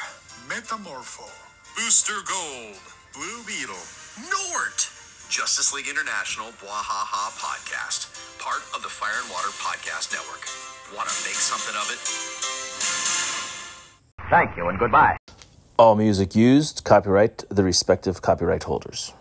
Metamorpho, 0.49 1.30
Booster 1.77 2.25
Gold, 2.25 2.82
Blue 3.13 3.45
Beetle, 3.45 3.86
G'nort, 4.25 5.01
Justice 5.32 5.74
League 5.74 5.88
International 5.88 6.48
Bwahaha 6.60 7.32
Podcast, 7.39 8.12
part 8.38 8.62
of 8.76 8.84
the 8.84 8.89
Fire 8.89 9.15
and 9.24 9.32
Water 9.32 9.48
Podcast 9.63 10.12
Network. 10.12 10.44
Want 10.94 11.08
to 11.08 11.15
make 11.26 11.36
something 11.36 11.74
of 11.74 11.88
it? 11.89 12.00
Thank 14.30 14.58
you 14.58 14.67
and 14.67 14.78
goodbye. 14.78 15.15
All 15.80 15.96
music 15.96 16.36
used, 16.36 16.84
copyright 16.84 17.46
the 17.48 17.63
respective 17.63 18.22
copyright 18.22 18.63
holders. 18.63 19.13